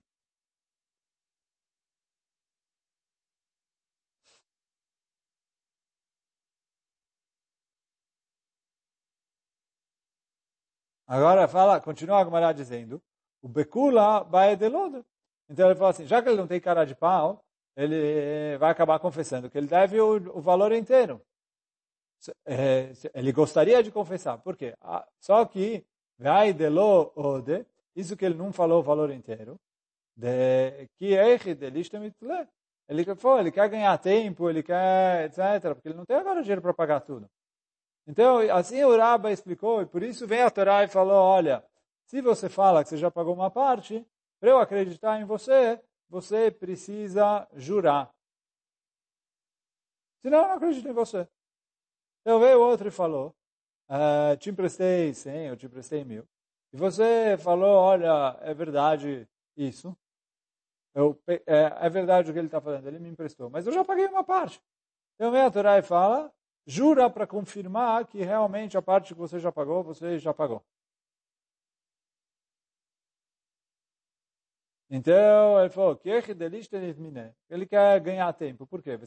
Agora 11.08 11.48
fala, 11.48 11.82
continua 11.82 12.22
a 12.22 12.24
Gemara 12.24 12.54
dizendo, 12.54 13.02
o 13.42 13.48
Bekula 13.50 14.24
vai 14.24 14.56
delodo. 14.56 15.04
Então 15.50 15.68
ele 15.68 15.76
fala 15.76 15.90
assim, 15.90 16.06
já 16.06 16.22
que 16.22 16.30
ele 16.30 16.38
não 16.38 16.48
tem 16.48 16.62
cara 16.62 16.86
de 16.86 16.94
pau, 16.96 17.44
ele 17.76 18.58
vai 18.60 18.70
acabar 18.70 19.00
confessando 19.00 19.50
que 19.50 19.58
ele 19.58 19.68
deve 19.68 20.00
o, 20.00 20.38
o 20.38 20.42
valor 20.42 20.72
inteiro. 20.72 21.20
É, 22.46 22.92
ele 23.16 23.32
gostaria 23.32 23.82
de 23.82 23.92
confessar. 23.92 24.38
Por 24.40 24.56
quê? 24.56 24.76
Ah, 24.82 25.08
só 25.20 25.44
que 25.46 25.86
vai 26.20 26.54
delo 26.54 27.12
ode, 27.16 27.66
isso 27.96 28.16
que 28.16 28.26
ele 28.26 28.36
não 28.36 28.52
falou 28.52 28.82
o 28.82 28.84
valor 28.84 29.10
inteiro, 29.10 29.60
de 30.16 30.88
que 30.98 31.14
ele 31.14 31.40
foi, 33.16 33.40
ele 33.40 33.52
quer 33.52 33.70
ganhar 33.70 33.98
tempo, 33.98 34.50
ele 34.50 34.62
quer, 34.62 35.26
etc. 35.26 35.74
Porque 35.74 35.88
ele 35.88 35.98
não 35.98 36.06
tem 36.06 36.18
agora 36.18 36.42
dinheiro 36.42 36.62
para 36.62 36.74
pagar 36.74 37.00
tudo. 37.00 37.30
Então, 38.06 38.40
assim 38.52 38.84
o 38.84 38.98
Rabba 38.98 39.32
explicou, 39.32 39.82
e 39.82 39.86
por 39.86 40.04
isso 40.04 40.28
vem 40.28 40.42
a 40.42 40.50
Torá 40.50 40.84
e 40.84 40.88
falou, 40.88 41.16
olha, 41.16 41.64
se 42.06 42.22
você 42.22 42.50
fala 42.50 42.84
que 42.84 42.90
você 42.90 42.98
já 42.98 43.10
pagou 43.10 43.34
uma 43.34 43.52
parte, 43.52 44.06
para 44.40 44.50
eu 44.50 44.60
acreditar 44.60 45.22
em 45.22 45.26
você, 45.26 45.80
você 46.10 46.50
precisa 46.50 47.48
jurar. 47.54 48.12
Senão 50.22 50.40
eu 50.40 50.48
não 50.48 50.56
acredito 50.56 50.88
em 50.88 50.94
você. 50.94 51.28
Então 52.22 52.40
veio 52.40 52.60
outro 52.60 52.88
e 52.88 52.92
falou, 52.92 53.36
uh, 53.90 54.38
te 54.38 54.50
emprestei 54.50 55.14
100, 55.14 55.48
eu 55.48 55.58
te 55.58 55.66
emprestei 55.66 56.04
mil. 56.04 56.28
E 56.74 56.78
você 56.78 57.38
falou, 57.40 57.76
olha, 57.76 58.38
é 58.42 58.54
verdade 58.54 59.28
isso. 59.58 59.96
Eu, 60.94 61.20
é, 61.28 61.42
é 61.48 61.90
verdade 61.90 62.30
o 62.30 62.34
que 62.34 62.40
ele 62.40 62.48
está 62.48 62.62
fazendo, 62.62 62.88
ele 62.88 63.00
me 63.00 63.10
emprestou. 63.10 63.50
Mas 63.50 63.66
eu 63.68 63.74
já 63.74 63.84
paguei 63.86 64.08
uma 64.08 64.24
parte. 64.24 64.62
Então 65.16 65.32
vem 65.32 65.42
a 65.42 65.52
Torá 65.52 65.78
e 65.78 65.82
fala, 65.82 66.32
jura 66.66 67.10
para 67.10 67.28
confirmar 67.28 68.06
que 68.08 68.20
realmente 68.24 68.78
a 68.78 68.82
parte 68.82 69.14
que 69.14 69.20
você 69.20 69.40
já 69.40 69.52
pagou, 69.52 69.84
você 69.84 70.20
já 70.20 70.34
pagou. 70.34 70.64
Então, 74.90 75.60
ele 75.60 75.70
falou, 75.70 76.00
ele 77.50 77.66
quer 77.68 78.00
ganhar 78.00 78.34
tempo. 78.34 78.66
Por 78.68 78.82
quê? 78.82 78.98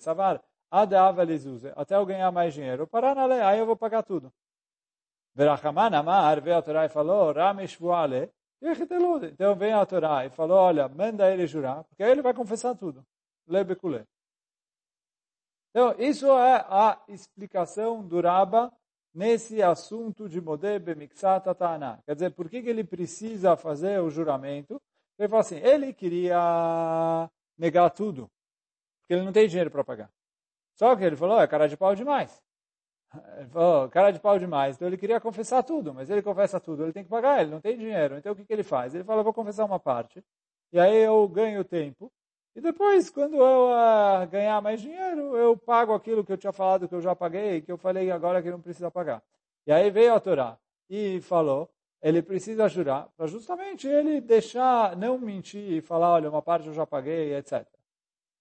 Até 1.77 1.97
eu 1.97 2.07
ganhar 2.07 2.31
mais 2.31 2.55
dinheiro. 2.55 2.87
Parar 2.87 3.15
na 3.15 3.27
lei, 3.27 3.41
aí 3.41 3.59
eu 3.59 3.67
vou 3.67 3.77
pagar 3.77 4.03
tudo. 4.03 4.33
Verachaman 5.35 5.97
Amar, 5.97 6.41
veio 6.41 6.57
a 6.57 6.63
Torá 6.63 6.85
e 6.85 6.89
falou, 6.89 7.33
Rameshvuale, 7.33 8.31
então 9.25 9.57
vem 9.57 9.73
a 9.73 9.85
Torá 9.85 10.25
e 10.25 10.31
falou, 10.31 10.57
olha, 10.57 10.89
manda 10.89 11.29
ele 11.33 11.47
jurar, 11.47 11.83
porque 11.85 12.03
aí 12.03 12.13
ele 12.13 12.23
vai 12.23 12.33
confessar 12.33 12.77
tudo. 12.77 13.05
Lebekule. 13.49 14.05
Então, 15.71 15.95
isso 15.99 16.27
é 16.27 16.65
a 16.69 17.03
explicação 17.09 18.07
do 18.07 18.21
Raba 18.21 18.73
nesse 19.13 19.63
assunto 19.63 20.29
de 20.29 20.41
Modebe 20.41 20.95
Mixat 20.95 21.49
Atana. 21.49 22.01
Quer 22.07 22.15
dizer, 22.15 22.31
por 22.35 22.49
que, 22.49 22.63
que 22.63 22.69
ele 22.69 22.85
precisa 22.85 23.57
fazer 23.57 24.01
o 24.01 24.11
juramento? 24.11 24.81
Ele 25.19 25.29
fala 25.29 25.41
assim, 25.41 25.59
ele 25.59 25.93
queria 25.93 27.29
negar 27.59 27.91
tudo, 27.91 28.31
porque 29.01 29.15
ele 29.15 29.25
não 29.25 29.33
tem 29.33 29.49
dinheiro 29.49 29.71
para 29.71 29.83
pagar. 29.83 30.11
Só 30.75 30.95
que 30.95 31.05
ele 31.05 31.17
falou, 31.17 31.41
é 31.41 31.47
cara 31.47 31.69
de 31.69 31.77
pau 31.77 31.95
demais. 31.95 32.41
Ele 33.39 33.49
falou, 33.49 33.89
cara 33.89 34.11
de 34.11 34.21
pau 34.21 34.39
demais. 34.39 34.77
Então 34.77 34.89
ele 34.89 34.97
queria 34.97 35.21
confessar 35.21 35.63
tudo, 35.63 35.93
mas 35.93 36.09
ele 36.09 36.23
confessa 36.23 36.59
tudo, 36.59 36.83
ele 36.83 36.93
tem 36.93 37.05
que 37.05 37.11
pagar, 37.11 37.43
ele 37.43 37.51
não 37.51 37.61
tem 37.61 37.77
dinheiro. 37.77 38.17
Então 38.17 38.33
o 38.33 38.37
que, 38.37 38.45
que 38.45 38.53
ele 38.53 38.63
faz? 38.63 38.95
Ele 38.95 39.05
fala, 39.05 39.23
vou 39.23 39.33
confessar 39.33 39.65
uma 39.65 39.79
parte, 39.79 40.23
e 40.73 40.79
aí 40.81 40.97
eu 40.97 41.29
ganho 41.29 41.63
tempo, 41.65 42.11
e 42.55 42.61
depois, 42.61 43.09
quando 43.09 43.37
eu 43.37 43.71
uh, 43.71 44.27
ganhar 44.29 44.61
mais 44.61 44.81
dinheiro, 44.81 45.35
eu 45.37 45.57
pago 45.57 45.95
aquilo 45.95 46.23
que 46.23 46.33
eu 46.33 46.37
tinha 46.37 46.53
falado 46.53 46.87
que 46.87 46.95
eu 46.95 47.01
já 47.01 47.17
paguei, 47.17 47.63
que 47.63 47.73
eu 47.73 47.79
falei 47.79 48.11
agora 48.11 48.43
que 48.43 48.51
não 48.51 48.61
precisa 48.61 48.91
pagar. 48.91 49.23
E 49.67 49.73
aí 49.73 49.91
veio 49.91 50.15
a 50.15 50.21
Torá 50.21 50.59
e 50.89 51.21
falou, 51.23 51.71
ele 52.03 52.21
precisa 52.21 52.69
jurar 52.69 53.09
para 53.17 53.27
justamente 53.27 53.89
ele 53.89 54.21
deixar, 54.21 54.95
não 54.97 55.19
mentir 55.19 55.73
e 55.73 55.81
falar, 55.81 56.13
olha, 56.13 56.29
uma 56.29 56.43
parte 56.43 56.67
eu 56.67 56.75
já 56.75 56.87
paguei, 56.87 57.35
etc. 57.37 57.67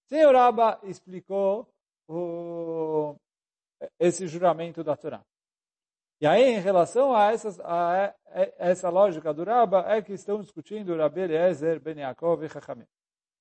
Senhor 0.08 0.36
Abba 0.36 0.78
explicou 0.84 1.70
o, 2.08 3.16
esse 4.00 4.28
juramento 4.28 4.84
da 4.84 4.96
Torá. 4.96 5.24
E 6.20 6.28
aí, 6.28 6.56
em 6.56 6.60
relação 6.60 7.16
a, 7.16 7.32
essas, 7.32 7.60
a, 7.62 8.14
essa 8.58 8.90
lógica 8.90 9.34
do 9.34 9.44
Rabba, 9.44 9.86
é 9.88 10.02
que 10.02 10.14
estão 10.14 10.42
discutindo 10.42 10.96
Rabbi 10.96 11.22
Eliezer, 11.22 11.80
Ben 11.80 11.98
Yaakov 11.98 12.44
e 12.44 12.50
Chachamim. 12.50 12.86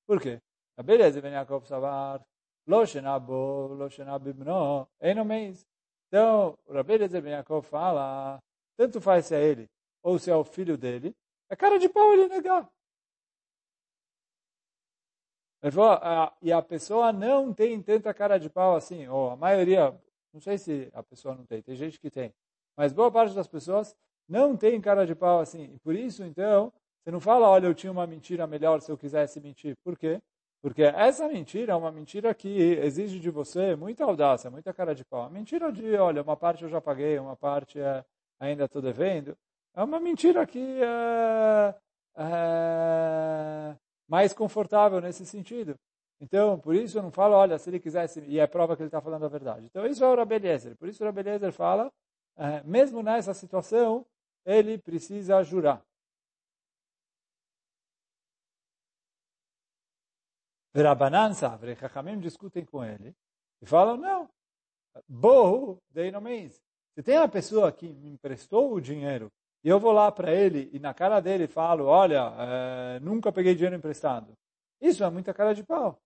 Por 0.06 0.20
quê? 0.20 0.40
Rabbi 0.78 0.94
Eliezer, 0.94 1.22
Ben 1.22 1.32
Yaakov, 1.32 1.66
Savar, 1.66 2.24
Lo 2.66 2.86
Shenabo, 2.86 3.74
Lo 3.74 3.90
Shenabibno, 3.90 4.88
Eno 4.98 5.24
Meis. 5.26 5.66
Então, 6.08 6.56
o 6.66 6.72
Rabbi 6.72 6.94
Eliezer, 6.94 7.20
Ben 7.20 7.32
Yaakov 7.32 7.66
fala, 7.66 8.42
tanto 8.78 8.98
faz 9.00 9.26
se 9.26 9.34
é 9.34 9.42
ele 9.42 9.68
ou 10.02 10.18
se 10.18 10.30
é 10.30 10.34
o 10.34 10.44
filho 10.44 10.78
dele, 10.78 11.14
é 11.50 11.56
cara 11.56 11.78
de 11.78 11.88
pau 11.88 12.12
ele 12.12 12.28
negar. 12.28 12.66
Ele 15.62 15.72
falou, 15.72 15.90
ah, 16.02 16.34
e 16.40 16.50
a 16.50 16.62
pessoa 16.62 17.12
não 17.12 17.52
tem 17.52 17.82
tanta 17.82 18.14
cara 18.14 18.38
de 18.38 18.48
pau 18.48 18.74
assim, 18.74 19.06
ou 19.08 19.30
a 19.30 19.36
maioria, 19.36 19.94
não 20.32 20.40
sei 20.40 20.58
se 20.58 20.88
a 20.92 21.02
pessoa 21.02 21.34
não 21.34 21.44
tem, 21.44 21.62
tem 21.62 21.74
gente 21.74 21.98
que 21.98 22.10
tem, 22.10 22.32
mas 22.76 22.92
boa 22.92 23.10
parte 23.10 23.34
das 23.34 23.48
pessoas 23.48 23.94
não 24.28 24.56
tem 24.56 24.80
cara 24.80 25.04
de 25.06 25.14
pau 25.14 25.40
assim. 25.40 25.64
E 25.74 25.78
por 25.80 25.94
isso, 25.94 26.24
então, 26.24 26.72
você 27.02 27.10
não 27.10 27.20
fala, 27.20 27.48
olha, 27.48 27.66
eu 27.66 27.74
tinha 27.74 27.90
uma 27.90 28.06
mentira 28.06 28.46
melhor 28.46 28.80
se 28.80 28.90
eu 28.90 28.96
quisesse 28.96 29.40
mentir. 29.40 29.76
Por 29.82 29.98
quê? 29.98 30.20
Porque 30.62 30.82
essa 30.82 31.26
mentira 31.26 31.72
é 31.72 31.76
uma 31.76 31.90
mentira 31.90 32.34
que 32.34 32.48
exige 32.48 33.18
de 33.18 33.30
você 33.30 33.74
muita 33.74 34.04
audácia, 34.04 34.50
muita 34.50 34.72
cara 34.72 34.94
de 34.94 35.04
pau. 35.04 35.22
A 35.22 35.30
mentira 35.30 35.72
de, 35.72 35.94
olha, 35.96 36.22
uma 36.22 36.36
parte 36.36 36.62
eu 36.62 36.68
já 36.68 36.80
paguei, 36.80 37.18
uma 37.18 37.34
parte 37.36 37.80
é, 37.80 38.04
ainda 38.38 38.66
estou 38.66 38.82
devendo, 38.82 39.36
é 39.74 39.82
uma 39.82 39.98
mentira 39.98 40.46
que 40.46 40.80
é, 40.82 41.74
é 42.16 43.76
mais 44.08 44.32
confortável 44.32 45.00
nesse 45.00 45.24
sentido. 45.24 45.74
Então, 46.20 46.58
por 46.60 46.74
isso 46.74 46.98
eu 46.98 47.02
não 47.02 47.10
falo, 47.10 47.34
olha, 47.34 47.58
se 47.58 47.70
ele 47.70 47.80
quisesse, 47.80 48.20
e 48.20 48.38
é 48.38 48.46
prova 48.46 48.76
que 48.76 48.82
ele 48.82 48.88
está 48.88 49.00
falando 49.00 49.24
a 49.24 49.28
verdade. 49.28 49.64
Então, 49.64 49.86
isso 49.86 50.04
é 50.04 50.08
o 50.08 50.14
Rabeliezer. 50.14 50.76
Por 50.76 50.88
isso 50.88 51.02
o 51.02 51.06
Rabeliezer 51.06 51.50
fala, 51.52 51.90
é, 52.36 52.62
mesmo 52.62 53.02
nessa 53.02 53.32
situação, 53.32 54.04
ele 54.44 54.76
precisa 54.78 55.42
jurar. 55.42 55.82
Verabanan 60.72 61.32
Savre, 61.34 61.74
Chachamim 61.74 62.20
discutem 62.20 62.64
com 62.64 62.84
ele 62.84 63.14
e 63.60 63.66
falam, 63.66 63.96
não, 63.96 64.28
bohu 65.08 65.78
deinomeis. 65.90 66.62
Se 66.94 67.02
tem 67.02 67.16
uma 67.16 67.28
pessoa 67.28 67.72
que 67.72 67.88
me 67.88 68.10
emprestou 68.10 68.72
o 68.72 68.80
dinheiro 68.80 69.32
e 69.64 69.68
eu 69.68 69.80
vou 69.80 69.92
lá 69.92 70.12
para 70.12 70.32
ele 70.32 70.70
e 70.72 70.78
na 70.78 70.94
cara 70.94 71.20
dele 71.20 71.48
falo, 71.48 71.86
olha, 71.86 72.32
é, 72.38 73.00
nunca 73.00 73.32
peguei 73.32 73.54
dinheiro 73.54 73.74
emprestado. 73.74 74.32
Isso 74.80 75.02
é 75.02 75.10
muita 75.10 75.34
cara 75.34 75.54
de 75.54 75.64
pau. 75.64 76.00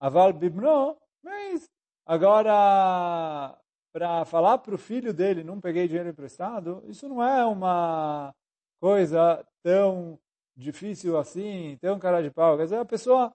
Aval 0.00 0.32
bibno, 0.32 0.96
mas 1.22 1.70
agora 2.06 3.58
para 3.92 4.24
falar 4.24 4.58
para 4.58 4.74
o 4.74 4.78
filho 4.78 5.14
dele, 5.14 5.44
não 5.44 5.60
peguei 5.60 5.86
dinheiro 5.86 6.08
emprestado, 6.08 6.82
isso 6.88 7.08
não 7.08 7.22
é 7.22 7.46
uma 7.46 8.34
coisa 8.80 9.46
tão 9.62 10.18
difícil 10.56 11.16
assim, 11.16 11.78
tão 11.80 11.98
cara 11.98 12.20
de 12.20 12.30
pau. 12.30 12.56
Quer 12.56 12.64
dizer, 12.64 12.78
a 12.78 12.84
pessoa 12.84 13.32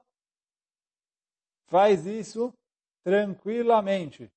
faz 1.67 2.05
isso 2.05 2.53
tranquilamente. 3.05 4.29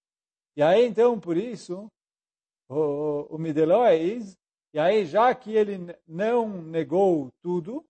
E 0.56 0.62
aí, 0.62 0.87
então, 0.87 1.18
por 1.18 1.37
isso, 1.37 1.90
o, 2.68 3.26
o 3.35 3.38
Midelois, 3.38 4.38
e 4.72 4.78
aí, 4.78 5.04
já 5.04 5.35
que 5.35 5.54
ele 5.54 5.78
não 6.06 6.62
negou 6.62 7.30
tudo, 7.42 7.85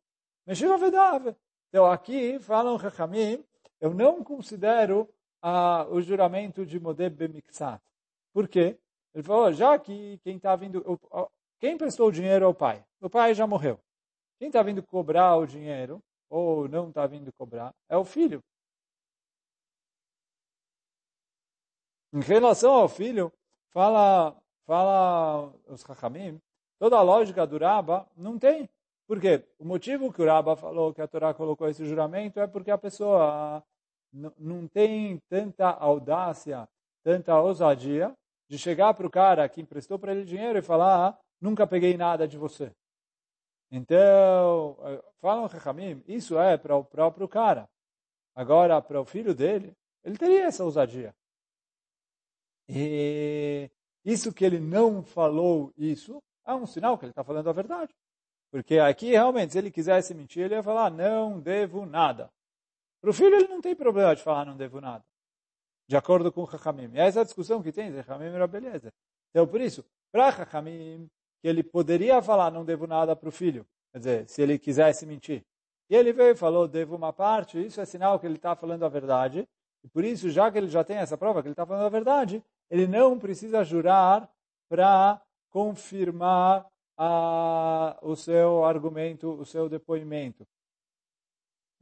mexeu 0.46 0.72
a. 0.72 1.36
Então, 1.68 1.84
aqui, 1.84 2.38
falam 2.38 2.78
Chachamim, 2.78 3.44
eu 3.82 3.92
não 3.92 4.22
considero 4.22 5.08
ah, 5.42 5.84
o 5.90 6.00
juramento 6.00 6.64
de 6.64 6.78
Modeb 6.78 7.16
Bemixat. 7.16 7.82
Por 8.32 8.46
quê? 8.46 8.78
Ele 9.12 9.24
falou, 9.24 9.52
já 9.52 9.76
que 9.76 10.18
quem 10.22 10.36
está 10.36 10.54
vindo, 10.54 10.84
quem 11.58 11.76
prestou 11.76 12.06
o 12.06 12.12
dinheiro 12.12 12.46
ao 12.46 12.54
pai? 12.54 12.84
O 13.00 13.10
pai 13.10 13.34
já 13.34 13.44
morreu. 13.44 13.80
Quem 14.38 14.46
está 14.46 14.62
vindo 14.62 14.84
cobrar 14.84 15.36
o 15.36 15.46
dinheiro, 15.46 16.00
ou 16.30 16.68
não 16.68 16.90
está 16.90 17.08
vindo 17.08 17.32
cobrar, 17.32 17.74
é 17.88 17.96
o 17.96 18.04
filho. 18.04 18.40
Em 22.12 22.20
relação 22.20 22.72
ao 22.74 22.88
filho, 22.88 23.32
fala, 23.70 24.40
fala 24.64 25.52
os 25.66 25.82
Chachamim, 25.82 26.40
toda 26.78 26.96
a 26.96 27.02
lógica 27.02 27.44
do 27.44 27.58
Rabba 27.58 28.08
não 28.16 28.38
tem. 28.38 28.70
Por 29.08 29.20
quê? 29.20 29.44
O 29.58 29.64
motivo 29.64 30.12
que 30.12 30.22
o 30.22 30.26
Rabba 30.26 30.54
falou 30.54 30.94
que 30.94 31.02
a 31.02 31.08
Torá 31.08 31.34
colocou 31.34 31.68
esse 31.68 31.84
juramento 31.84 32.38
é 32.38 32.46
porque 32.46 32.70
a 32.70 32.78
pessoa 32.78 33.62
não 34.12 34.68
tem 34.68 35.18
tanta 35.28 35.70
audácia, 35.70 36.68
tanta 37.02 37.40
ousadia 37.40 38.14
de 38.48 38.58
chegar 38.58 38.92
para 38.94 39.06
o 39.06 39.10
cara 39.10 39.48
que 39.48 39.60
emprestou 39.60 39.98
para 39.98 40.12
ele 40.12 40.24
dinheiro 40.24 40.58
e 40.58 40.62
falar, 40.62 41.08
ah, 41.08 41.18
nunca 41.40 41.66
peguei 41.66 41.96
nada 41.96 42.28
de 42.28 42.36
você. 42.36 42.70
Então, 43.70 44.76
eh, 44.82 45.02
falam 45.20 45.46
Rechamim, 45.46 46.02
isso 46.06 46.38
é 46.38 46.58
para 46.58 46.76
o 46.76 46.84
próprio 46.84 47.26
cara. 47.26 47.66
Agora, 48.34 48.80
para 48.82 49.00
o 49.00 49.04
filho 49.06 49.34
dele, 49.34 49.74
ele 50.04 50.18
teria 50.18 50.44
essa 50.44 50.64
ousadia. 50.64 51.14
E 52.68 53.70
isso 54.04 54.32
que 54.32 54.44
ele 54.44 54.60
não 54.60 55.02
falou 55.02 55.72
isso, 55.76 56.22
é 56.46 56.54
um 56.54 56.66
sinal 56.66 56.98
que 56.98 57.06
ele 57.06 57.12
está 57.12 57.24
falando 57.24 57.48
a 57.48 57.52
verdade. 57.52 57.94
Porque 58.50 58.78
aqui, 58.78 59.12
realmente, 59.12 59.52
se 59.52 59.58
ele 59.58 59.70
quisesse 59.70 60.12
mentir, 60.14 60.44
ele 60.44 60.54
ia 60.54 60.62
falar, 60.62 60.90
não 60.90 61.40
devo 61.40 61.86
nada. 61.86 62.30
Para 63.02 63.10
o 63.10 63.12
filho, 63.12 63.34
ele 63.34 63.48
não 63.48 63.60
tem 63.60 63.76
problema 63.76 64.16
de 64.16 64.22
falar, 64.22 64.46
não 64.46 64.56
devo 64.56 64.80
nada 64.80 65.04
de 65.92 65.96
acordo 65.96 66.32
com 66.32 66.46
Chachamim. 66.46 66.90
E 66.94 66.98
essa 66.98 67.18
é 67.18 67.22
a 67.22 67.24
discussão 67.24 67.62
que 67.62 67.70
tem 67.70 67.88
entre 67.88 68.02
Chachamim 68.02 68.26
e 68.26 68.38
Rabeleza. 68.38 68.90
Então, 69.30 69.46
por 69.46 69.60
isso, 69.60 69.84
para 70.10 70.32
Chachamim, 70.32 71.06
que 71.42 71.48
ele 71.48 71.62
poderia 71.62 72.22
falar, 72.22 72.50
não 72.50 72.64
devo 72.64 72.86
nada 72.86 73.14
para 73.14 73.28
o 73.28 73.32
filho, 73.32 73.66
quer 73.92 73.98
dizer, 73.98 74.28
se 74.28 74.40
ele 74.40 74.58
quisesse 74.58 75.04
mentir. 75.04 75.44
E 75.90 75.94
ele 75.94 76.12
veio 76.12 76.30
e 76.30 76.36
falou, 76.36 76.66
devo 76.66 76.96
uma 76.96 77.12
parte, 77.12 77.62
isso 77.62 77.78
é 77.78 77.84
sinal 77.84 78.18
que 78.18 78.26
ele 78.26 78.36
está 78.36 78.56
falando 78.56 78.84
a 78.84 78.88
verdade, 78.88 79.46
e 79.84 79.88
por 79.88 80.02
isso, 80.04 80.30
já 80.30 80.50
que 80.50 80.56
ele 80.56 80.68
já 80.68 80.82
tem 80.82 80.96
essa 80.96 81.18
prova 81.18 81.42
que 81.42 81.48
ele 81.48 81.52
está 81.52 81.66
falando 81.66 81.84
a 81.84 81.90
verdade, 81.90 82.42
ele 82.70 82.86
não 82.86 83.18
precisa 83.18 83.62
jurar 83.62 84.30
para 84.70 85.20
confirmar 85.50 86.66
a, 86.96 87.98
o 88.00 88.16
seu 88.16 88.64
argumento, 88.64 89.28
o 89.28 89.44
seu 89.44 89.68
depoimento. 89.68 90.46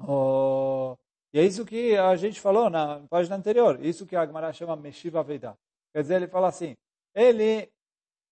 Oh, 0.00 0.96
e 1.32 1.38
é 1.38 1.44
isso 1.44 1.64
que 1.64 1.96
a 1.96 2.16
gente 2.16 2.40
falou 2.40 2.68
na 2.68 3.06
página 3.08 3.36
anterior, 3.36 3.84
isso 3.84 4.06
que 4.06 4.16
a 4.16 4.26
Gemara 4.26 4.52
chama 4.52 4.74
Meshiva 4.76 5.22
Veda. 5.22 5.56
Quer 5.92 6.02
dizer, 6.02 6.16
ele 6.16 6.28
fala 6.28 6.48
assim, 6.48 6.76
ele, 7.14 7.70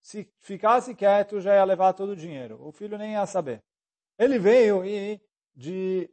se 0.03 0.29
ficasse 0.39 0.95
quieto, 0.95 1.41
já 1.41 1.55
ia 1.55 1.65
levar 1.65 1.93
todo 1.93 2.11
o 2.11 2.17
dinheiro. 2.17 2.59
O 2.61 2.73
filho 2.73 2.99
nem 2.99 3.13
ia 3.13 3.27
saber. 3.27 3.63
Ele 4.19 4.39
veio 4.39 4.85
e, 4.85 5.21
de 5.55 6.11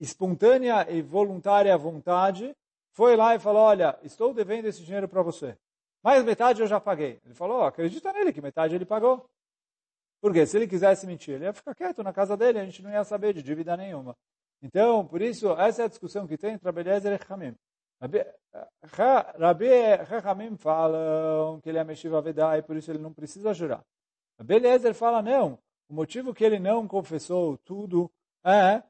espontânea 0.00 0.86
e 0.90 1.02
voluntária 1.02 1.76
vontade, 1.76 2.54
foi 2.92 3.16
lá 3.16 3.34
e 3.34 3.38
falou, 3.38 3.62
olha, 3.62 3.98
estou 4.02 4.32
devendo 4.32 4.66
esse 4.66 4.82
dinheiro 4.82 5.08
para 5.08 5.22
você. 5.22 5.56
Mas 6.02 6.24
metade 6.24 6.60
eu 6.60 6.66
já 6.66 6.80
paguei. 6.80 7.20
Ele 7.24 7.34
falou, 7.34 7.60
oh, 7.60 7.64
acredita 7.64 8.12
nele 8.12 8.32
que 8.32 8.40
metade 8.40 8.74
ele 8.74 8.84
pagou. 8.84 9.28
Porque 10.20 10.46
se 10.46 10.56
ele 10.56 10.66
quisesse 10.66 11.06
mentir, 11.06 11.34
ele 11.34 11.44
ia 11.44 11.52
ficar 11.52 11.74
quieto 11.74 12.02
na 12.02 12.12
casa 12.12 12.36
dele, 12.36 12.58
a 12.58 12.64
gente 12.64 12.82
não 12.82 12.90
ia 12.90 13.04
saber 13.04 13.34
de 13.34 13.42
dívida 13.42 13.76
nenhuma. 13.76 14.16
Então, 14.64 15.06
por 15.06 15.20
isso, 15.20 15.52
essa 15.58 15.82
é 15.82 15.84
a 15.84 15.88
discussão 15.88 16.26
que 16.26 16.38
tem 16.38 16.54
entre 16.54 16.64
Rabi 16.64 16.80
Eliezer 16.80 17.12
e 17.12 17.18
Chachamim. 17.18 17.54
Rabi 18.00 19.66
Chachamim 20.08 20.56
falam 20.56 21.60
que 21.60 21.68
ele 21.68 21.76
é 21.76 21.84
Meshiva 21.84 22.24
e 22.56 22.62
por 22.62 22.74
isso 22.74 22.90
ele 22.90 22.98
não 22.98 23.12
precisa 23.12 23.52
jurar. 23.52 23.84
Rabi 24.38 24.54
Eliezer 24.54 24.94
fala, 24.94 25.20
não, 25.20 25.58
o 25.86 25.92
motivo 25.94 26.32
que 26.32 26.42
ele 26.42 26.58
não 26.58 26.88
confessou 26.88 27.58
tudo 27.58 28.10
é 28.42 28.82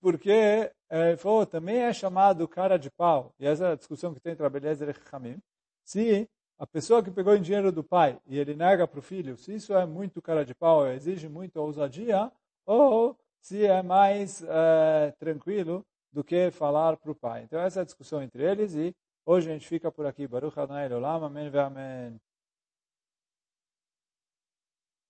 porque 0.00 0.70
é, 0.88 1.16
falou, 1.16 1.44
também 1.44 1.78
é 1.78 1.92
chamado 1.92 2.46
cara 2.46 2.78
de 2.78 2.88
pau. 2.88 3.34
E 3.40 3.46
essa 3.46 3.66
é 3.66 3.72
a 3.72 3.76
discussão 3.76 4.14
que 4.14 4.20
tem 4.20 4.34
entre 4.34 4.44
Rabi 4.44 4.58
Eliezer 4.58 4.88
e 4.88 4.94
Chachamim. 4.94 5.42
Se 5.84 6.30
a 6.60 6.66
pessoa 6.66 7.02
que 7.02 7.10
pegou 7.10 7.32
o 7.32 7.40
dinheiro 7.40 7.72
do 7.72 7.82
pai 7.82 8.20
e 8.24 8.38
ele 8.38 8.54
nega 8.54 8.86
para 8.86 9.00
o 9.00 9.02
filho, 9.02 9.36
se 9.36 9.52
isso 9.52 9.74
é 9.74 9.84
muito 9.84 10.22
cara 10.22 10.44
de 10.44 10.54
pau, 10.54 10.86
exige 10.86 11.28
muita 11.28 11.60
ousadia, 11.60 12.30
ou 12.64 13.18
se 13.40 13.64
é 13.64 13.82
mais 13.82 14.42
é, 14.42 15.14
tranquilo 15.18 15.84
do 16.12 16.24
que 16.24 16.50
falar 16.50 16.96
para 16.96 17.10
o 17.10 17.14
pai. 17.14 17.42
Então 17.44 17.60
essa 17.60 17.80
é 17.80 17.82
a 17.82 17.84
discussão 17.84 18.22
entre 18.22 18.42
eles 18.42 18.74
e 18.74 18.94
hoje 19.24 19.50
a 19.50 19.52
gente 19.52 19.68
fica 19.68 19.90
por 19.90 20.06
aqui. 20.06 20.26
Baruch 20.26 20.58
Adonai 20.58 20.92
Olam, 20.92 21.24
Amém 21.24 21.50
ve 21.50 21.58
Amém. 21.58 22.27